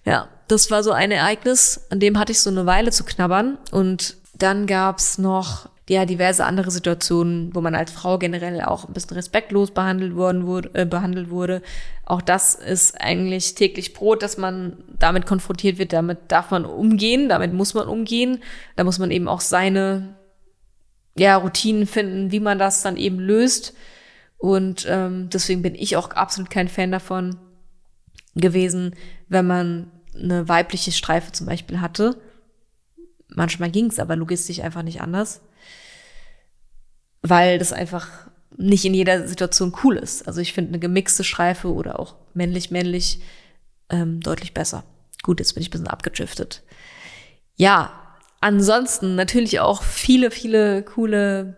[0.04, 3.58] Ja, das war so ein Ereignis, an dem hatte ich so eine Weile zu knabbern
[3.70, 8.92] und dann gab's noch ja diverse andere Situationen, wo man als Frau generell auch ein
[8.92, 11.62] bisschen respektlos behandelt worden wurde, äh, behandelt wurde.
[12.04, 15.92] Auch das ist eigentlich täglich Brot, dass man damit konfrontiert wird.
[15.92, 18.38] Damit darf man umgehen, damit muss man umgehen.
[18.76, 20.14] Da muss man eben auch seine
[21.16, 23.74] ja, Routinen finden, wie man das dann eben löst.
[24.38, 27.36] Und ähm, deswegen bin ich auch absolut kein Fan davon
[28.36, 28.94] gewesen,
[29.28, 32.16] wenn man eine weibliche Streife zum Beispiel hatte.
[33.26, 35.40] Manchmal ging es aber logistisch einfach nicht anders
[37.22, 38.08] weil das einfach
[38.56, 40.26] nicht in jeder Situation cool ist.
[40.26, 43.20] Also ich finde eine gemixte Streife oder auch männlich-männlich
[43.88, 44.84] ähm, deutlich besser.
[45.22, 46.62] Gut, jetzt bin ich ein bisschen abgedriftet.
[47.56, 47.92] Ja,
[48.40, 51.56] ansonsten natürlich auch viele, viele coole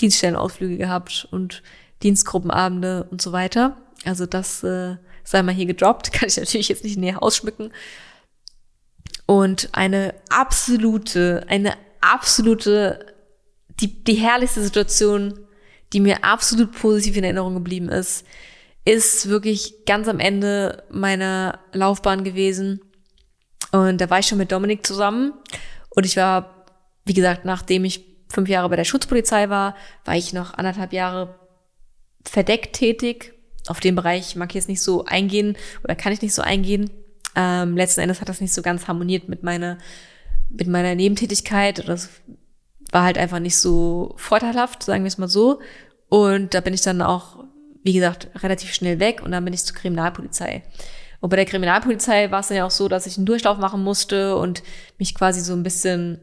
[0.00, 1.62] Dienststellenausflüge gehabt und
[2.02, 3.76] Dienstgruppenabende und so weiter.
[4.04, 7.72] Also das äh, sei mal hier gedroppt, kann ich natürlich jetzt nicht näher ausschmücken.
[9.26, 13.17] Und eine absolute, eine absolute
[13.80, 15.38] die, die herrlichste Situation,
[15.92, 18.26] die mir absolut positiv in Erinnerung geblieben ist,
[18.84, 22.80] ist wirklich ganz am Ende meiner Laufbahn gewesen.
[23.72, 25.34] Und da war ich schon mit Dominik zusammen.
[25.90, 26.64] Und ich war,
[27.04, 31.38] wie gesagt, nachdem ich fünf Jahre bei der Schutzpolizei war, war ich noch anderthalb Jahre
[32.24, 33.34] verdeckt tätig.
[33.66, 36.90] Auf den Bereich mag ich jetzt nicht so eingehen oder kann ich nicht so eingehen.
[37.34, 39.78] Ähm, letzten Endes hat das nicht so ganz harmoniert mit meiner,
[40.48, 41.78] mit meiner Nebentätigkeit.
[41.80, 42.08] Oder das
[42.90, 45.60] war halt einfach nicht so vorteilhaft, sagen wir es mal so.
[46.08, 47.44] Und da bin ich dann auch,
[47.82, 50.62] wie gesagt, relativ schnell weg und dann bin ich zur Kriminalpolizei.
[51.20, 53.82] Und bei der Kriminalpolizei war es dann ja auch so, dass ich einen Durchlauf machen
[53.82, 54.62] musste und
[54.98, 56.20] mich quasi so ein bisschen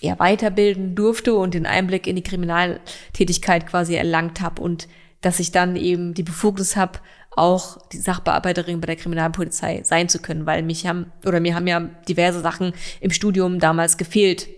[0.00, 4.88] ja, weiterbilden durfte und den Einblick in die Kriminaltätigkeit quasi erlangt habe und
[5.20, 7.00] dass ich dann eben die Befugnis habe,
[7.36, 11.66] auch die Sachbearbeiterin bei der Kriminalpolizei sein zu können, weil mich haben oder mir haben
[11.66, 14.48] ja diverse Sachen im Studium damals gefehlt,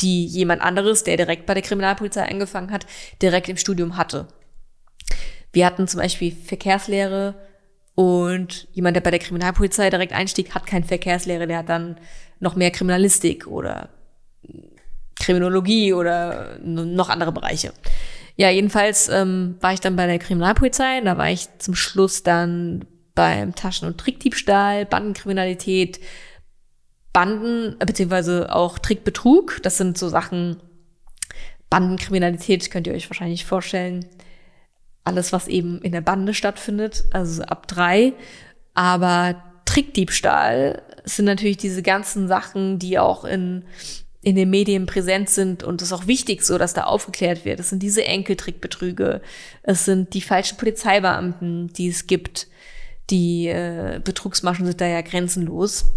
[0.00, 2.86] die jemand anderes, der direkt bei der Kriminalpolizei angefangen hat,
[3.22, 4.28] direkt im Studium hatte.
[5.52, 7.34] Wir hatten zum Beispiel Verkehrslehre
[7.94, 11.96] und jemand, der bei der Kriminalpolizei direkt einstieg, hat kein Verkehrslehre, der hat dann
[12.40, 13.90] noch mehr Kriminalistik oder
[15.20, 17.72] Kriminologie oder noch andere Bereiche.
[18.36, 21.00] Ja, jedenfalls ähm, war ich dann bei der Kriminalpolizei.
[21.02, 22.84] Da war ich zum Schluss dann
[23.14, 26.00] beim Taschen- und Trickdiebstahl, Bandenkriminalität,
[27.14, 29.62] Banden, beziehungsweise auch Trickbetrug.
[29.62, 30.58] Das sind so Sachen,
[31.70, 34.04] Bandenkriminalität könnt ihr euch wahrscheinlich vorstellen.
[35.06, 38.14] alles, was eben in der Bande stattfindet, also ab drei.
[38.72, 43.64] Aber Trickdiebstahl sind natürlich diese ganzen Sachen, die auch in,
[44.22, 47.60] in den Medien präsent sind und es ist auch wichtig so, dass da aufgeklärt wird.
[47.60, 49.20] Es sind diese Enkeltrickbetrüge,
[49.62, 52.48] es sind die falschen Polizeibeamten, die es gibt.
[53.10, 55.92] Die äh, Betrugsmaschen sind da ja grenzenlos.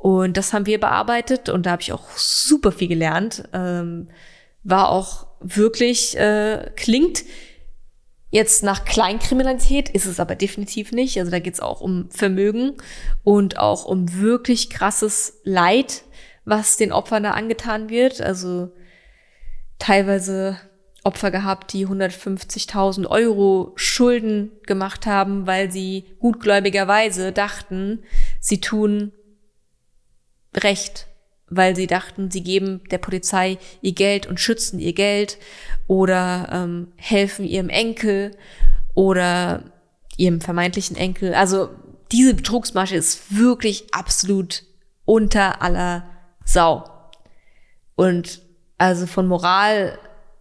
[0.00, 3.44] Und das haben wir bearbeitet und da habe ich auch super viel gelernt.
[3.52, 4.08] Ähm,
[4.62, 7.24] war auch wirklich, äh, klingt
[8.32, 11.18] Jetzt nach Kleinkriminalität ist es aber definitiv nicht.
[11.18, 12.76] Also da geht es auch um Vermögen
[13.24, 16.04] und auch um wirklich krasses Leid,
[16.44, 18.20] was den Opfern da angetan wird.
[18.20, 18.70] Also
[19.80, 20.56] teilweise
[21.02, 28.04] Opfer gehabt, die 150.000 Euro Schulden gemacht haben, weil sie gutgläubigerweise dachten,
[28.38, 29.10] sie tun
[30.54, 31.06] Recht
[31.50, 35.36] weil sie dachten, sie geben der Polizei ihr Geld und schützen ihr Geld
[35.88, 38.30] oder ähm, helfen ihrem Enkel
[38.94, 39.64] oder
[40.16, 41.34] ihrem vermeintlichen Enkel.
[41.34, 41.70] Also
[42.12, 44.62] diese Betrugsmasche ist wirklich absolut
[45.04, 46.04] unter aller
[46.44, 46.84] Sau.
[47.96, 48.40] Und
[48.78, 49.98] also von Moral,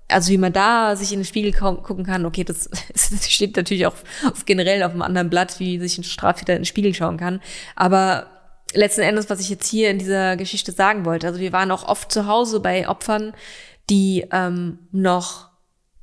[0.08, 3.88] also wie man da sich in den Spiegel gucken kann, okay, das, das steht natürlich
[3.88, 3.96] auch
[4.26, 7.42] auf generell auf einem anderen Blatt, wie sich ein Straftäter in den Spiegel schauen kann.
[7.76, 8.39] Aber
[8.74, 11.28] letzten Endes, was ich jetzt hier in dieser Geschichte sagen wollte.
[11.28, 13.34] Also wir waren auch oft zu Hause bei Opfern,
[13.90, 15.50] die ähm, noch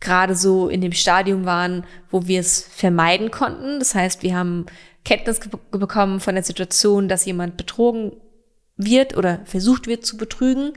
[0.01, 3.79] gerade so in dem Stadium waren, wo wir es vermeiden konnten.
[3.79, 4.67] Das heißt, wir haben
[5.05, 5.41] Kenntnis
[5.71, 8.13] bekommen von der Situation, dass jemand betrogen
[8.77, 10.73] wird oder versucht wird zu betrügen.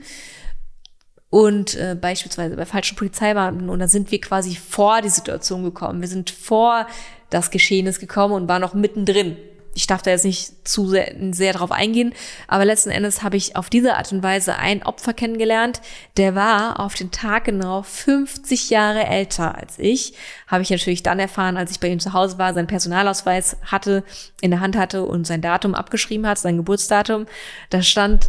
[1.28, 3.68] Und äh, beispielsweise bei falschen Polizeibeamten.
[3.68, 6.00] Und da sind wir quasi vor die Situation gekommen.
[6.00, 6.86] Wir sind vor
[7.30, 9.36] das Geschehnis gekommen und waren noch mittendrin
[9.74, 12.12] ich darf da jetzt nicht zu sehr, sehr drauf eingehen,
[12.48, 15.80] aber letzten Endes habe ich auf diese Art und Weise ein Opfer kennengelernt,
[16.16, 20.14] der war auf den Tag genau 50 Jahre älter als ich.
[20.46, 24.04] Habe ich natürlich dann erfahren, als ich bei ihm zu Hause war, seinen Personalausweis hatte,
[24.40, 27.26] in der Hand hatte und sein Datum abgeschrieben hat, sein Geburtsdatum.
[27.70, 28.28] Da stand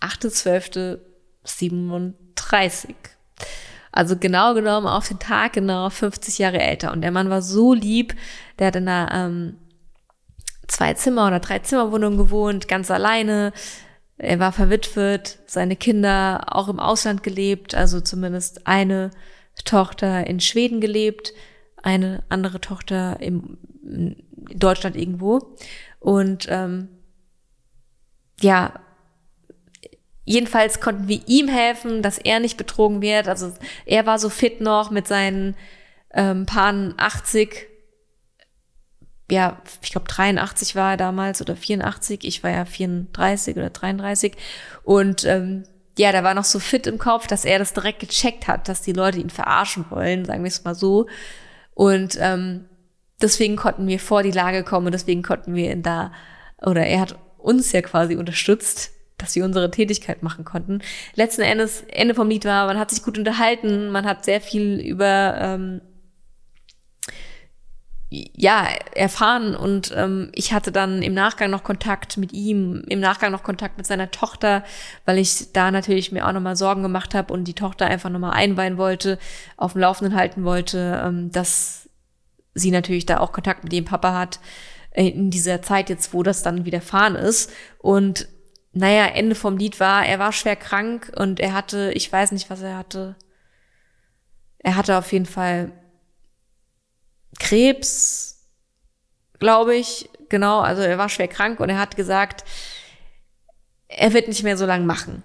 [0.00, 2.94] 8.12.37.
[3.92, 6.92] Also genau genommen auf den Tag genau 50 Jahre älter.
[6.92, 8.14] Und der Mann war so lieb,
[8.58, 9.58] der hat in einer ähm,
[10.68, 13.52] zwei Zimmer oder drei Zimmerwohnung gewohnt, ganz alleine.
[14.18, 19.10] Er war verwitwet, seine Kinder auch im Ausland gelebt, also zumindest eine
[19.64, 21.32] Tochter in Schweden gelebt,
[21.82, 24.16] eine andere Tochter im, in
[24.54, 25.56] Deutschland irgendwo.
[25.98, 26.88] Und ähm,
[28.40, 28.74] ja,
[30.24, 33.28] jedenfalls konnten wir ihm helfen, dass er nicht betrogen wird.
[33.28, 33.52] Also
[33.86, 35.56] er war so fit noch mit seinen
[36.14, 37.71] ähm, Paaren 80
[39.30, 44.34] ja, ich glaube 83 war er damals oder 84, ich war ja 34 oder 33
[44.82, 45.64] und ähm,
[45.98, 48.82] ja, da war noch so fit im Kopf, dass er das direkt gecheckt hat, dass
[48.82, 51.06] die Leute ihn verarschen wollen, sagen wir es mal so.
[51.74, 52.64] Und ähm,
[53.20, 56.12] deswegen konnten wir vor die Lage kommen und deswegen konnten wir ihn da,
[56.62, 60.80] oder er hat uns ja quasi unterstützt, dass wir unsere Tätigkeit machen konnten.
[61.14, 64.80] Letzten Endes, Ende vom Lied war, man hat sich gut unterhalten, man hat sehr viel
[64.80, 65.80] über ähm,
[68.12, 73.32] ja, erfahren und ähm, ich hatte dann im Nachgang noch Kontakt mit ihm, im Nachgang
[73.32, 74.64] noch Kontakt mit seiner Tochter,
[75.06, 78.32] weil ich da natürlich mir auch nochmal Sorgen gemacht habe und die Tochter einfach nochmal
[78.32, 79.18] einweihen wollte,
[79.56, 81.88] auf dem Laufenden halten wollte, ähm, dass
[82.54, 84.40] sie natürlich da auch Kontakt mit ihrem Papa hat
[84.90, 88.28] äh, in dieser Zeit jetzt, wo das dann widerfahren ist und
[88.74, 92.48] naja, Ende vom Lied war, er war schwer krank und er hatte, ich weiß nicht,
[92.48, 93.16] was er hatte.
[94.58, 95.72] Er hatte auf jeden Fall
[97.38, 98.48] Krebs,
[99.38, 102.44] glaube ich, genau, also er war schwer krank und er hat gesagt,
[103.88, 105.22] er wird nicht mehr so lange machen.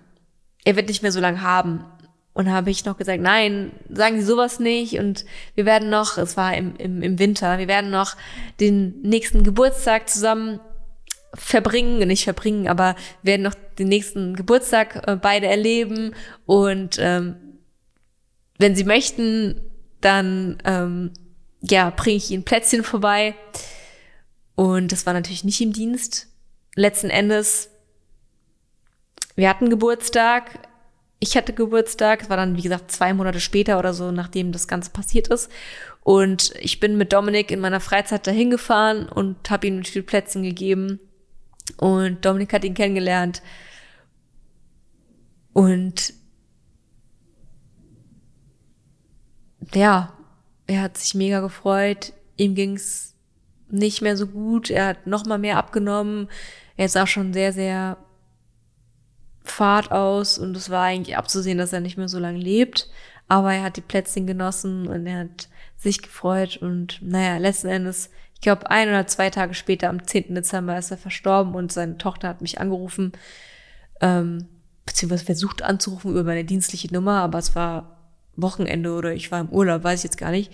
[0.66, 1.86] Er wird nicht mehr so lange haben.
[2.34, 4.99] Und habe ich noch gesagt, nein, sagen Sie sowas nicht.
[4.99, 8.16] Und wir werden noch, es war im, im, im Winter, wir werden noch
[8.60, 10.60] den nächsten Geburtstag zusammen
[11.34, 16.14] verbringen, nicht verbringen, aber werden noch den nächsten Geburtstag äh, beide erleben.
[16.45, 17.38] Und ähm,
[18.60, 19.62] wenn Sie möchten,
[20.01, 21.14] dann ähm,
[21.62, 23.36] ja, bringe ich ihnen Plätzchen vorbei.
[24.55, 26.28] Und das war natürlich nicht im Dienst.
[26.76, 27.70] Letzten Endes,
[29.36, 30.68] wir hatten Geburtstag.
[31.20, 32.24] Ich hatte Geburtstag.
[32.24, 35.49] Es war dann, wie gesagt, zwei Monate später oder so, nachdem das Ganze passiert ist.
[36.01, 40.43] Und ich bin mit Dominik in meiner Freizeit dahin gefahren und habe ihm Stück Plätzchen
[40.43, 40.99] gegeben.
[41.78, 43.41] Und Dominik hat ihn kennengelernt.
[45.53, 46.14] Und
[49.74, 50.16] ja,
[50.68, 52.13] er hat sich mega gefreut.
[52.36, 53.15] Ihm ging's
[53.70, 54.70] nicht mehr so gut.
[54.70, 56.30] Er hat noch mal mehr abgenommen.
[56.76, 57.97] Er sah schon sehr, sehr
[59.43, 62.89] fad aus und es war eigentlich abzusehen, dass er nicht mehr so lange lebt.
[63.30, 68.09] Aber er hat die Plätzchen genossen und er hat sich gefreut und naja, letzten Endes,
[68.34, 70.34] ich glaube, ein oder zwei Tage später, am 10.
[70.34, 73.11] Dezember, ist er verstorben und seine Tochter hat mich angerufen,
[74.01, 74.47] ähm,
[74.86, 77.97] beziehungsweise versucht anzurufen über meine dienstliche Nummer, aber es war
[78.38, 80.52] Wochenende oder ich war im Urlaub, weiß ich jetzt gar nicht.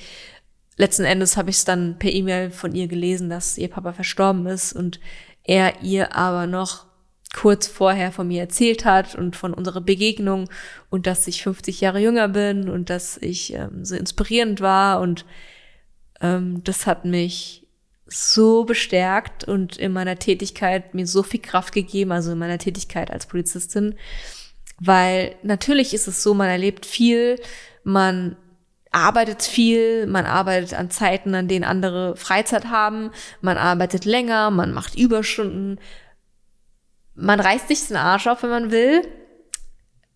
[0.75, 4.47] Letzten Endes habe ich es dann per E-Mail von ihr gelesen, dass ihr Papa verstorben
[4.47, 4.99] ist und
[5.43, 6.87] er ihr aber noch
[7.33, 10.49] kurz vorher von mir erzählt hat und von unserer Begegnung
[10.89, 15.25] und dass ich 50 Jahre jünger bin und dass ich ähm, so inspirierend war und
[16.21, 17.67] ähm, das hat mich
[18.05, 23.09] so bestärkt und in meiner Tätigkeit mir so viel Kraft gegeben, also in meiner Tätigkeit
[23.09, 23.95] als Polizistin,
[24.79, 27.39] weil natürlich ist es so, man erlebt viel,
[27.83, 28.35] man
[28.91, 33.11] arbeitet viel, man arbeitet an Zeiten, an denen andere Freizeit haben,
[33.41, 35.79] man arbeitet länger, man macht Überstunden,
[37.15, 39.01] man reißt sich den Arsch auf, wenn man will,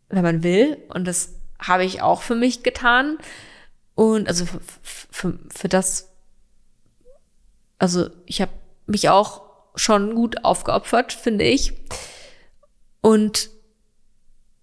[0.10, 0.78] wenn man will.
[0.90, 3.18] Und das habe ich auch für mich getan.
[3.96, 6.12] Und also für, für, für das,
[7.80, 8.52] also ich habe
[8.86, 9.42] mich auch
[9.76, 11.74] schon gut aufgeopfert, finde ich.
[13.02, 13.50] Und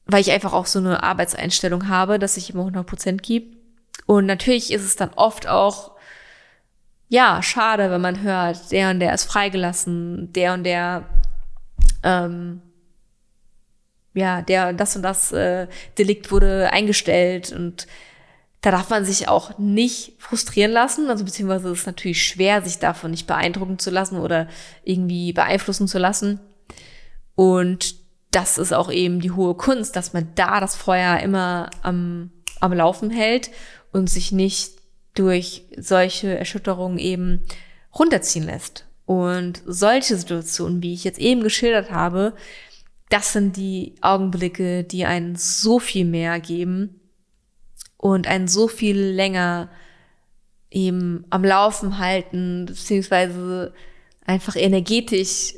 [0.07, 3.57] weil ich einfach auch so eine Arbeitseinstellung habe, dass ich immer 100 Prozent gebe.
[4.07, 5.93] Und natürlich ist es dann oft auch,
[7.09, 11.05] ja, schade, wenn man hört, der und der ist freigelassen, der und der
[12.03, 12.61] ähm,
[14.15, 15.67] ja, der das und das äh,
[15.99, 17.87] Delikt wurde eingestellt und
[18.61, 22.79] da darf man sich auch nicht frustrieren lassen, also beziehungsweise ist es natürlich schwer, sich
[22.79, 24.49] davon nicht beeindrucken zu lassen oder
[24.85, 26.41] irgendwie beeinflussen zu lassen.
[27.35, 27.97] Und
[28.35, 32.31] das ist auch eben die hohe Kunst, dass man da das Feuer immer am,
[32.61, 33.51] am Laufen hält
[33.93, 34.73] und sich nicht
[35.15, 37.45] durch solche Erschütterungen eben
[37.97, 38.87] runterziehen lässt.
[39.07, 42.35] Und solche Situationen, wie ich jetzt eben geschildert habe,
[43.11, 47.01] das sind die Augenblicke, die einen so viel mehr geben
[47.97, 49.71] und einen so viel länger
[50.71, 53.73] eben am Laufen halten, beziehungsweise
[54.25, 55.55] einfach energetisch.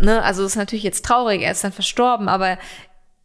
[0.00, 0.22] Ne?
[0.22, 2.58] Also ist natürlich jetzt traurig, er ist dann verstorben, aber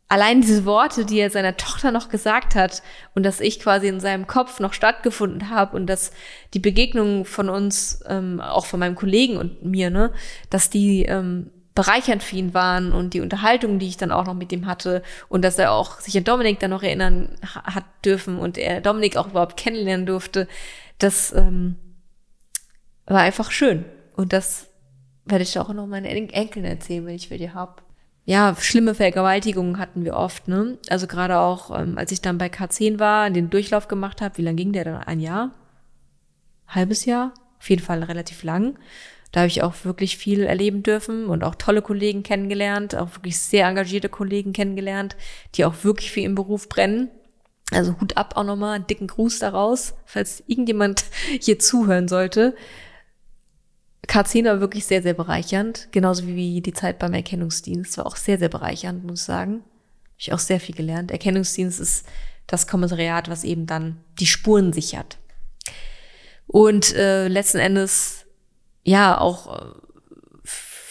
[0.07, 2.83] allein diese Worte, die er seiner Tochter noch gesagt hat
[3.15, 6.11] und dass ich quasi in seinem Kopf noch stattgefunden habe und dass
[6.53, 10.11] die Begegnungen von uns, ähm, auch von meinem Kollegen und mir, ne,
[10.49, 14.33] dass die ähm, bereichernd für ihn waren und die Unterhaltung, die ich dann auch noch
[14.33, 18.39] mit ihm hatte und dass er auch sich an Dominik dann noch erinnern hat dürfen
[18.39, 20.47] und er Dominik auch überhaupt kennenlernen durfte,
[20.99, 21.75] das ähm,
[23.05, 23.83] war einfach schön
[24.15, 24.67] und das
[25.25, 27.81] werde ich auch noch meinen Enkeln erzählen, wenn ich die habe
[28.25, 30.79] ja, schlimme Vergewaltigungen hatten wir oft, ne?
[30.89, 34.41] Also gerade auch, ähm, als ich dann bei K10 war, den Durchlauf gemacht habe, wie
[34.41, 34.95] lang ging der dann?
[34.95, 35.51] Ein Jahr?
[36.67, 37.33] Halbes Jahr?
[37.59, 38.79] Auf jeden Fall relativ lang.
[39.31, 43.39] Da habe ich auch wirklich viel erleben dürfen und auch tolle Kollegen kennengelernt, auch wirklich
[43.39, 45.15] sehr engagierte Kollegen kennengelernt,
[45.53, 47.09] die auch wirklich für ihren Beruf brennen.
[47.71, 51.05] Also Hut ab auch nochmal, einen dicken Gruß daraus, falls irgendjemand
[51.41, 52.55] hier zuhören sollte.
[54.07, 58.37] K10 war wirklich sehr, sehr bereichernd, genauso wie die Zeit beim Erkennungsdienst war auch sehr,
[58.37, 59.53] sehr bereichernd, muss ich sagen.
[59.53, 61.11] Habe ich auch sehr viel gelernt.
[61.11, 62.05] Erkennungsdienst ist
[62.47, 65.17] das Kommissariat, was eben dann die Spuren sichert.
[66.47, 68.25] Und äh, letzten Endes,
[68.83, 69.65] ja, auch äh,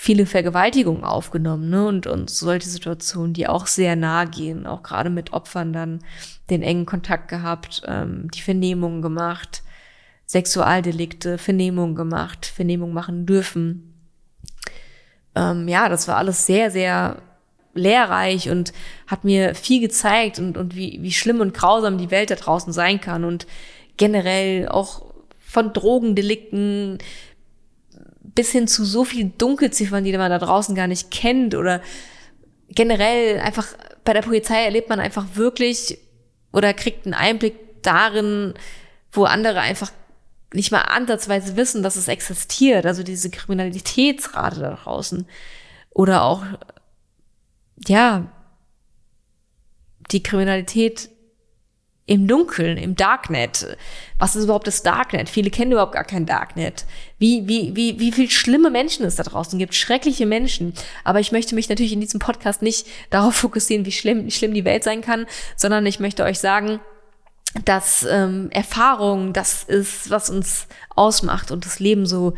[0.04, 1.86] viele Vergewaltigungen aufgenommen, ne?
[1.86, 6.00] Und, und solche Situationen, die auch sehr nahe gehen, auch gerade mit Opfern dann
[6.50, 9.62] den engen Kontakt gehabt, ähm, die Vernehmungen gemacht,
[10.27, 13.95] Sexualdelikte, Vernehmung gemacht, Vernehmung machen dürfen.
[15.35, 17.22] Ähm, ja, das war alles sehr, sehr
[17.75, 18.72] lehrreich und
[19.07, 22.72] hat mir viel gezeigt und, und wie, wie schlimm und grausam die Welt da draußen
[22.72, 23.47] sein kann und
[23.97, 25.12] generell auch
[25.45, 26.99] von Drogendelikten
[28.22, 31.81] bis hin zu so vielen Dunkelziffern, die man da draußen gar nicht kennt oder
[32.68, 33.66] generell einfach
[34.05, 35.99] bei der Polizei erlebt man einfach wirklich
[36.53, 38.55] oder kriegt einen Einblick darin,
[39.12, 39.93] wo andere einfach
[40.55, 45.26] nicht mal ansatzweise wissen, dass es existiert, also diese Kriminalitätsrate da draußen.
[45.90, 46.44] Oder auch,
[47.86, 48.26] ja,
[50.11, 51.09] die Kriminalität
[52.07, 53.78] im Dunkeln, im Darknet.
[54.18, 55.30] Was ist überhaupt das Darknet?
[55.30, 56.84] Viele kennen überhaupt gar kein Darknet.
[57.18, 60.74] Wie, wie, wie, wie viel schlimme Menschen es da draußen gibt, schreckliche Menschen.
[61.02, 64.66] Aber ich möchte mich natürlich in diesem Podcast nicht darauf fokussieren, wie schlimm, schlimm die
[64.66, 65.26] Welt sein kann,
[65.57, 66.80] sondern ich möchte euch sagen,
[67.64, 72.34] dass ähm, Erfahrung das ist, was uns ausmacht und das Leben so,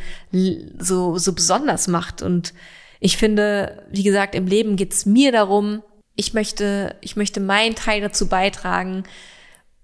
[0.78, 2.22] so, so besonders macht.
[2.22, 2.52] Und
[3.00, 5.82] ich finde, wie gesagt, im Leben geht's mir darum,
[6.16, 9.04] ich möchte, ich möchte meinen Teil dazu beitragen,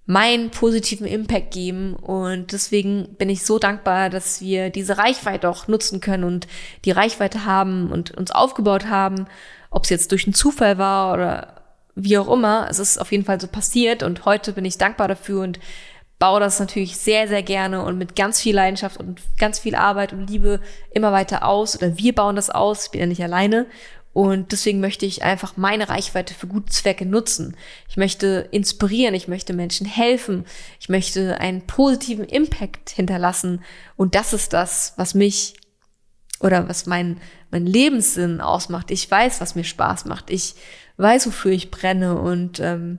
[0.05, 1.95] meinen positiven Impact geben.
[1.95, 6.47] Und deswegen bin ich so dankbar, dass wir diese Reichweite auch nutzen können und
[6.85, 9.27] die Reichweite haben und uns aufgebaut haben,
[9.71, 11.62] ob es jetzt durch einen Zufall war oder
[11.95, 15.09] wie auch immer, es ist auf jeden Fall so passiert und heute bin ich dankbar
[15.09, 15.61] dafür und
[16.19, 20.13] baue das natürlich sehr, sehr gerne und mit ganz viel Leidenschaft und ganz viel Arbeit
[20.13, 20.61] und Liebe
[20.93, 23.67] immer weiter aus oder wir bauen das aus, ich bin ja nicht alleine
[24.13, 27.57] und deswegen möchte ich einfach meine Reichweite für gute Zwecke nutzen.
[27.89, 30.45] Ich möchte inspirieren, ich möchte Menschen helfen,
[30.79, 33.63] ich möchte einen positiven Impact hinterlassen.
[33.97, 35.55] Und das ist das, was mich
[36.43, 37.19] oder was mein,
[37.51, 38.91] mein Lebenssinn ausmacht.
[38.91, 40.31] Ich weiß, was mir Spaß macht.
[40.31, 40.55] Ich
[40.97, 42.19] weiß, wofür ich brenne.
[42.19, 42.99] Und ähm,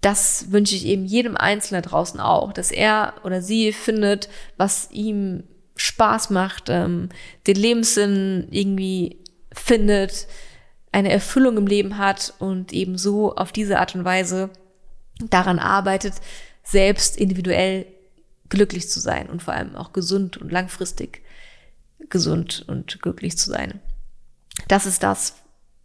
[0.00, 5.44] das wünsche ich eben jedem Einzelnen draußen auch, dass er oder sie findet, was ihm
[5.76, 7.08] Spaß macht, ähm,
[7.46, 10.26] den Lebenssinn irgendwie findet,
[10.92, 14.50] eine Erfüllung im Leben hat und eben so auf diese Art und Weise
[15.30, 16.14] daran arbeitet,
[16.62, 17.86] selbst individuell
[18.48, 21.22] glücklich zu sein und vor allem auch gesund und langfristig
[22.08, 23.80] gesund und glücklich zu sein.
[24.68, 25.34] Das ist das,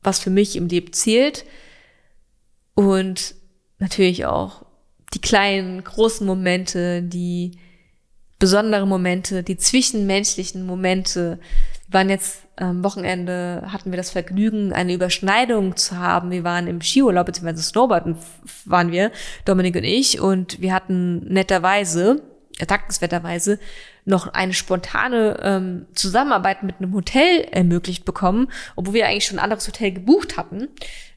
[0.01, 1.45] was für mich im Leben zählt
[2.75, 3.35] und
[3.79, 4.65] natürlich auch
[5.13, 7.57] die kleinen, großen Momente, die
[8.37, 11.39] besondere Momente, die zwischenmenschlichen Momente.
[11.87, 16.31] Wir waren jetzt am Wochenende, hatten wir das Vergnügen, eine Überschneidung zu haben.
[16.31, 18.17] Wir waren im Skiurlaub, beziehungsweise Snowboarden
[18.65, 19.11] waren wir,
[19.45, 22.21] Dominik und ich, und wir hatten netterweise,
[22.65, 23.59] dankenswerterweise,
[24.05, 29.43] noch eine spontane ähm, Zusammenarbeit mit einem Hotel ermöglicht bekommen, obwohl wir eigentlich schon ein
[29.43, 30.67] anderes Hotel gebucht hatten.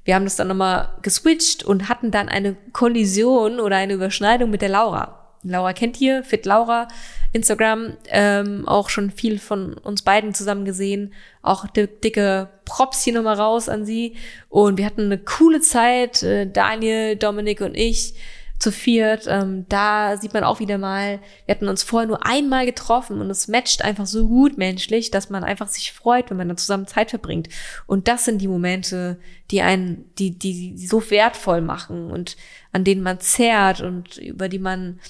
[0.04, 4.62] Wir haben das dann nochmal geswitcht und hatten dann eine Kollision oder eine Überschneidung mit
[4.62, 5.18] der Laura.
[5.44, 6.86] Laura kennt ihr, Fit Laura,
[7.32, 11.12] Instagram, ähm, auch schon viel von uns beiden zusammen gesehen.
[11.42, 14.14] Auch dicke Props hier nochmal raus an sie.
[14.48, 18.14] Und wir hatten eine coole Zeit, äh, Daniel, Dominik und ich
[18.62, 19.24] zu viert.
[19.26, 23.28] Ähm, da sieht man auch wieder mal, wir hatten uns vorher nur einmal getroffen und
[23.28, 26.86] es matcht einfach so gut menschlich, dass man einfach sich freut, wenn man dann zusammen
[26.86, 27.48] Zeit verbringt.
[27.86, 29.18] Und das sind die Momente,
[29.50, 32.36] die einen, die, die, die so wertvoll machen und
[32.70, 35.00] an denen man zehrt und über die man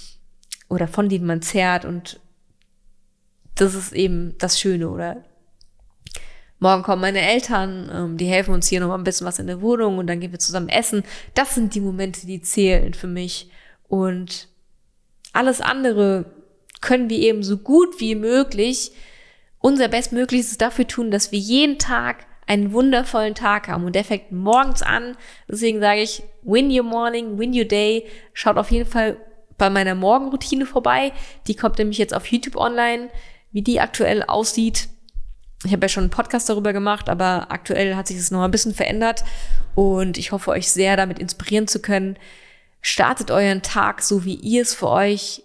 [0.70, 2.20] oder von denen man zehrt und
[3.54, 5.22] das ist eben das Schöne oder
[6.62, 9.48] morgen kommen meine Eltern, ähm, die helfen uns hier noch mal ein bisschen was in
[9.48, 11.02] der Wohnung und dann gehen wir zusammen essen.
[11.34, 13.50] Das sind die Momente, die zählen für mich
[13.88, 14.48] und
[15.32, 16.26] alles andere
[16.80, 18.92] können wir eben so gut wie möglich
[19.58, 24.30] unser Bestmöglichstes dafür tun, dass wir jeden Tag einen wundervollen Tag haben und der fängt
[24.30, 25.16] morgens an.
[25.48, 28.06] Deswegen sage ich, win your morning, win your day.
[28.34, 29.16] Schaut auf jeden Fall
[29.58, 31.12] bei meiner Morgenroutine vorbei.
[31.48, 33.08] Die kommt nämlich jetzt auf YouTube online,
[33.50, 34.88] wie die aktuell aussieht.
[35.64, 38.50] Ich habe ja schon einen Podcast darüber gemacht, aber aktuell hat sich das noch ein
[38.50, 39.24] bisschen verändert
[39.74, 42.16] und ich hoffe, euch sehr damit inspirieren zu können.
[42.80, 45.44] Startet euren Tag so, wie ihr es für euch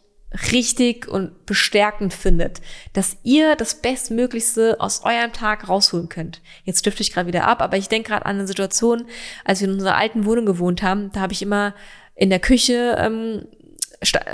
[0.51, 2.61] richtig und bestärkend findet,
[2.93, 6.41] dass ihr das Bestmöglichste aus eurem Tag rausholen könnt.
[6.63, 9.05] Jetzt dürfte ich gerade wieder ab, aber ich denke gerade an eine Situation,
[9.45, 11.73] als wir in unserer alten Wohnung gewohnt haben, da habe ich immer
[12.15, 13.43] in der Küche ähm,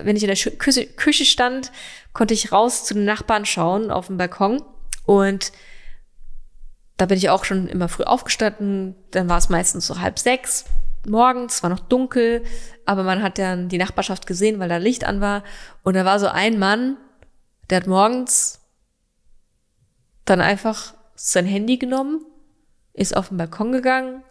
[0.03, 1.71] wenn ich in der Küche, Küche stand,
[2.11, 4.61] konnte ich raus zu den Nachbarn schauen auf dem Balkon
[5.05, 5.51] und
[6.97, 8.95] da bin ich auch schon immer früh aufgestanden.
[9.11, 10.65] Dann war es meistens so halb sechs
[11.07, 12.43] morgens, war noch dunkel,
[12.85, 15.43] aber man hat dann die Nachbarschaft gesehen, weil da Licht an war.
[15.83, 16.97] Und da war so ein Mann,
[17.69, 18.59] der hat morgens
[20.25, 22.25] dann einfach sein Handy genommen,
[22.93, 24.23] ist auf den Balkon gegangen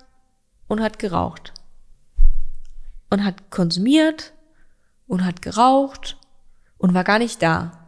[0.69, 1.53] und hat geraucht.
[3.11, 4.33] Und hat konsumiert
[5.07, 6.17] und hat geraucht
[6.79, 7.82] und war gar nicht da.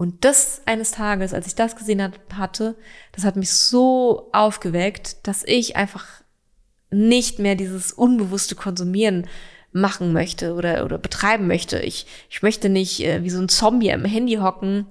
[0.00, 2.74] Und das eines Tages, als ich das gesehen hatte,
[3.12, 6.06] das hat mich so aufgeweckt, dass ich einfach
[6.90, 9.26] nicht mehr dieses unbewusste Konsumieren
[9.72, 11.80] machen möchte oder, oder betreiben möchte.
[11.80, 14.86] Ich, ich möchte nicht äh, wie so ein Zombie am Handy hocken.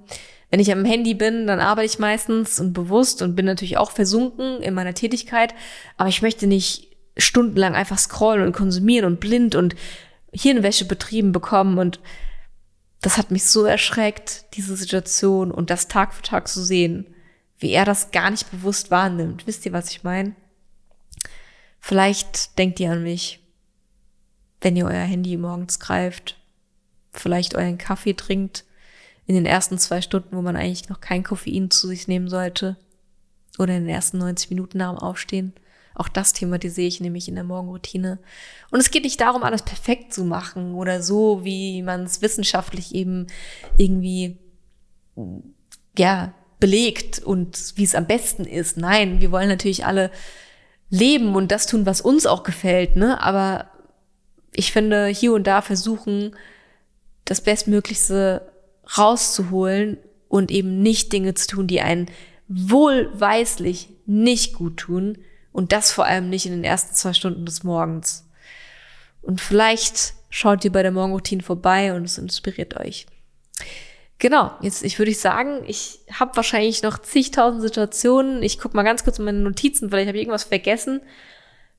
[0.48, 3.90] Wenn ich am Handy bin, dann arbeite ich meistens und bewusst und bin natürlich auch
[3.90, 5.56] versunken in meiner Tätigkeit.
[5.96, 6.86] Aber ich möchte nicht
[7.16, 9.74] stundenlang einfach scrollen und konsumieren und blind und
[10.32, 11.98] Hirnwäsche betrieben bekommen und
[13.00, 17.06] das hat mich so erschreckt, diese Situation und das Tag für Tag zu sehen,
[17.58, 19.46] wie er das gar nicht bewusst wahrnimmt.
[19.46, 20.34] Wisst ihr, was ich meine?
[21.78, 23.40] Vielleicht denkt ihr an mich,
[24.60, 26.36] wenn ihr euer Handy morgens greift,
[27.12, 28.64] vielleicht euren Kaffee trinkt,
[29.26, 32.76] in den ersten zwei Stunden, wo man eigentlich noch kein Koffein zu sich nehmen sollte,
[33.58, 35.52] oder in den ersten 90 Minuten nach dem Aufstehen.
[36.00, 38.20] Auch das thematisiere ich nämlich in der Morgenroutine.
[38.70, 42.94] Und es geht nicht darum, alles perfekt zu machen oder so, wie man es wissenschaftlich
[42.94, 43.26] eben
[43.76, 44.38] irgendwie,
[45.98, 48.78] ja, belegt und wie es am besten ist.
[48.78, 50.10] Nein, wir wollen natürlich alle
[50.88, 53.22] leben und das tun, was uns auch gefällt, ne?
[53.22, 53.68] Aber
[54.54, 56.34] ich finde, hier und da versuchen,
[57.26, 58.50] das Bestmöglichste
[58.96, 59.98] rauszuholen
[60.28, 62.06] und eben nicht Dinge zu tun, die einen
[62.48, 65.18] wohlweislich nicht gut tun,
[65.52, 68.28] Und das vor allem nicht in den ersten zwei Stunden des Morgens.
[69.22, 73.06] Und vielleicht schaut ihr bei der Morgenroutine vorbei und es inspiriert euch.
[74.18, 78.42] Genau, jetzt ich würde ich sagen, ich habe wahrscheinlich noch zigtausend Situationen.
[78.42, 81.00] Ich gucke mal ganz kurz in meine Notizen, vielleicht habe ich irgendwas vergessen.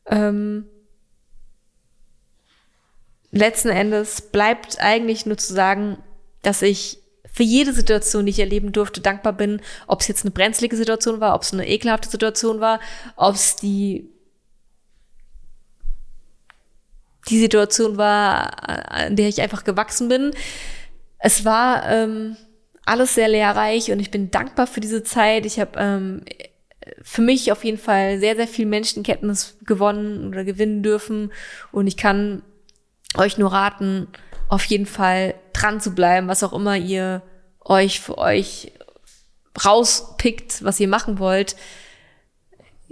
[0.07, 0.65] Ähm,
[3.29, 5.97] letzten Endes bleibt eigentlich nur zu sagen,
[6.41, 7.00] dass ich
[7.31, 11.19] für jede Situation, die ich erleben durfte, dankbar bin, ob es jetzt eine brenzlige Situation
[11.19, 12.79] war, ob es eine ekelhafte Situation war,
[13.15, 14.09] ob es die
[17.29, 20.31] die Situation war, an der ich einfach gewachsen bin.
[21.19, 22.35] Es war ähm,
[22.85, 25.45] alles sehr lehrreich und ich bin dankbar für diese Zeit.
[25.45, 26.25] Ich habe ähm,
[27.03, 31.31] für mich auf jeden Fall sehr, sehr viel Menschenkenntnis gewonnen oder gewinnen dürfen.
[31.71, 32.41] Und ich kann
[33.15, 34.07] euch nur raten,
[34.49, 37.21] auf jeden Fall dran zu bleiben, was auch immer ihr
[37.59, 38.71] euch für euch
[39.63, 41.55] rauspickt, was ihr machen wollt.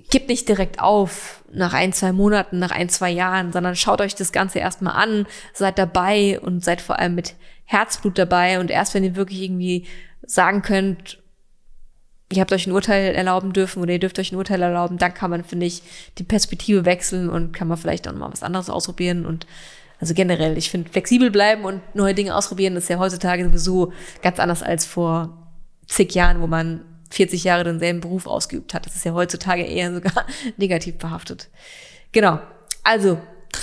[0.09, 4.15] Gebt nicht direkt auf nach ein, zwei Monaten, nach ein, zwei Jahren, sondern schaut euch
[4.15, 8.59] das Ganze erstmal an, seid dabei und seid vor allem mit Herzblut dabei.
[8.59, 9.87] Und erst wenn ihr wirklich irgendwie
[10.25, 11.21] sagen könnt,
[12.31, 15.13] ihr habt euch ein Urteil erlauben dürfen oder ihr dürft euch ein Urteil erlauben, dann
[15.13, 15.81] kann man, finde ich,
[16.17, 19.47] die Perspektive wechseln und kann man vielleicht auch mal was anderes ausprobieren und
[19.99, 23.91] also generell, ich finde, flexibel bleiben und neue Dinge ausprobieren ist ja heutzutage sowieso
[24.21, 25.51] ganz anders als vor
[25.87, 28.85] zig Jahren, wo man 40 Jahre denselben Beruf ausgeübt hat.
[28.85, 30.25] Das ist ja heutzutage eher sogar
[30.57, 31.49] negativ behaftet.
[32.11, 32.39] Genau.
[32.83, 33.17] Also,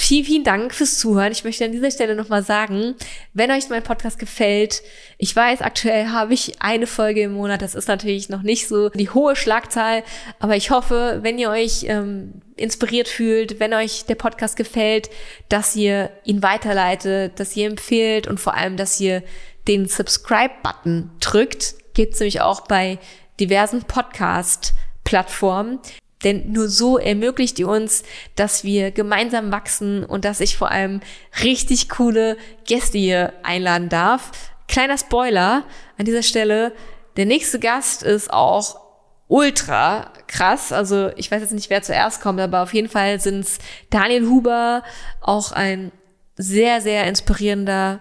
[0.07, 1.33] Vielen, vielen Dank fürs Zuhören.
[1.33, 2.95] Ich möchte an dieser Stelle nochmal sagen,
[3.35, 4.85] wenn euch mein Podcast gefällt,
[5.19, 7.61] ich weiß, aktuell habe ich eine Folge im Monat.
[7.61, 10.05] Das ist natürlich noch nicht so die hohe Schlagzahl,
[10.39, 15.11] aber ich hoffe, wenn ihr euch ähm, inspiriert fühlt, wenn euch der Podcast gefällt,
[15.49, 19.25] dass ihr ihn weiterleitet, dass ihr empfehlt und vor allem, dass ihr
[19.67, 21.75] den Subscribe-Button drückt.
[21.95, 23.01] Gibt's nämlich auch bei
[23.41, 25.81] diversen Podcast-Plattformen.
[26.25, 28.03] Denn nur so ermöglicht ihr uns,
[28.37, 31.01] dass wir gemeinsam wachsen und dass ich vor allem
[31.43, 32.37] richtig coole
[32.67, 34.31] Gäste hier einladen darf.
[34.67, 35.65] Kleiner Spoiler
[35.99, 36.73] an dieser Stelle.
[37.17, 38.81] Der nächste Gast ist auch
[39.29, 40.73] ultra krass.
[40.73, 43.59] Also ich weiß jetzt nicht, wer zuerst kommt, aber auf jeden Fall sind es
[43.91, 44.83] Daniel Huber,
[45.21, 45.93] auch ein
[46.37, 48.01] sehr, sehr inspirierender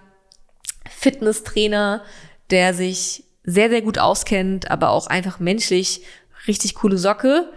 [0.90, 2.02] Fitnesstrainer,
[2.50, 6.02] der sich sehr, sehr gut auskennt, aber auch einfach menschlich
[6.46, 7.52] richtig coole Socke.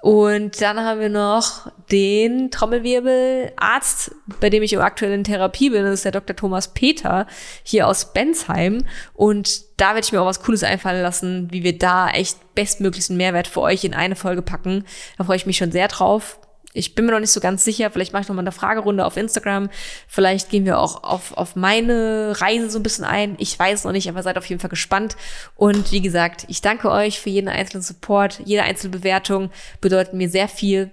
[0.00, 5.82] Und dann haben wir noch den Trommelwirbelarzt, bei dem ich aktuell in Therapie bin.
[5.82, 6.36] Das ist der Dr.
[6.36, 7.26] Thomas Peter
[7.64, 8.84] hier aus Bensheim.
[9.14, 13.16] Und da werde ich mir auch was Cooles einfallen lassen, wie wir da echt bestmöglichsten
[13.16, 14.84] Mehrwert für euch in eine Folge packen.
[15.16, 16.38] Da freue ich mich schon sehr drauf.
[16.78, 17.90] Ich bin mir noch nicht so ganz sicher.
[17.90, 19.68] Vielleicht mache ich noch mal eine Fragerunde auf Instagram.
[20.06, 23.36] Vielleicht gehen wir auch auf, auf meine Reise so ein bisschen ein.
[23.38, 25.16] Ich weiß noch nicht, aber seid auf jeden Fall gespannt.
[25.56, 28.40] Und wie gesagt, ich danke euch für jeden einzelnen Support.
[28.44, 29.50] Jede einzelne Bewertung
[29.80, 30.90] bedeutet mir sehr viel.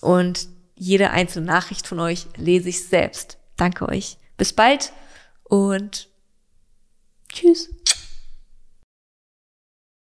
[0.00, 3.38] Und jede einzelne Nachricht von euch lese ich selbst.
[3.56, 4.18] Danke euch.
[4.36, 4.92] Bis bald
[5.44, 6.08] und
[7.32, 7.70] tschüss.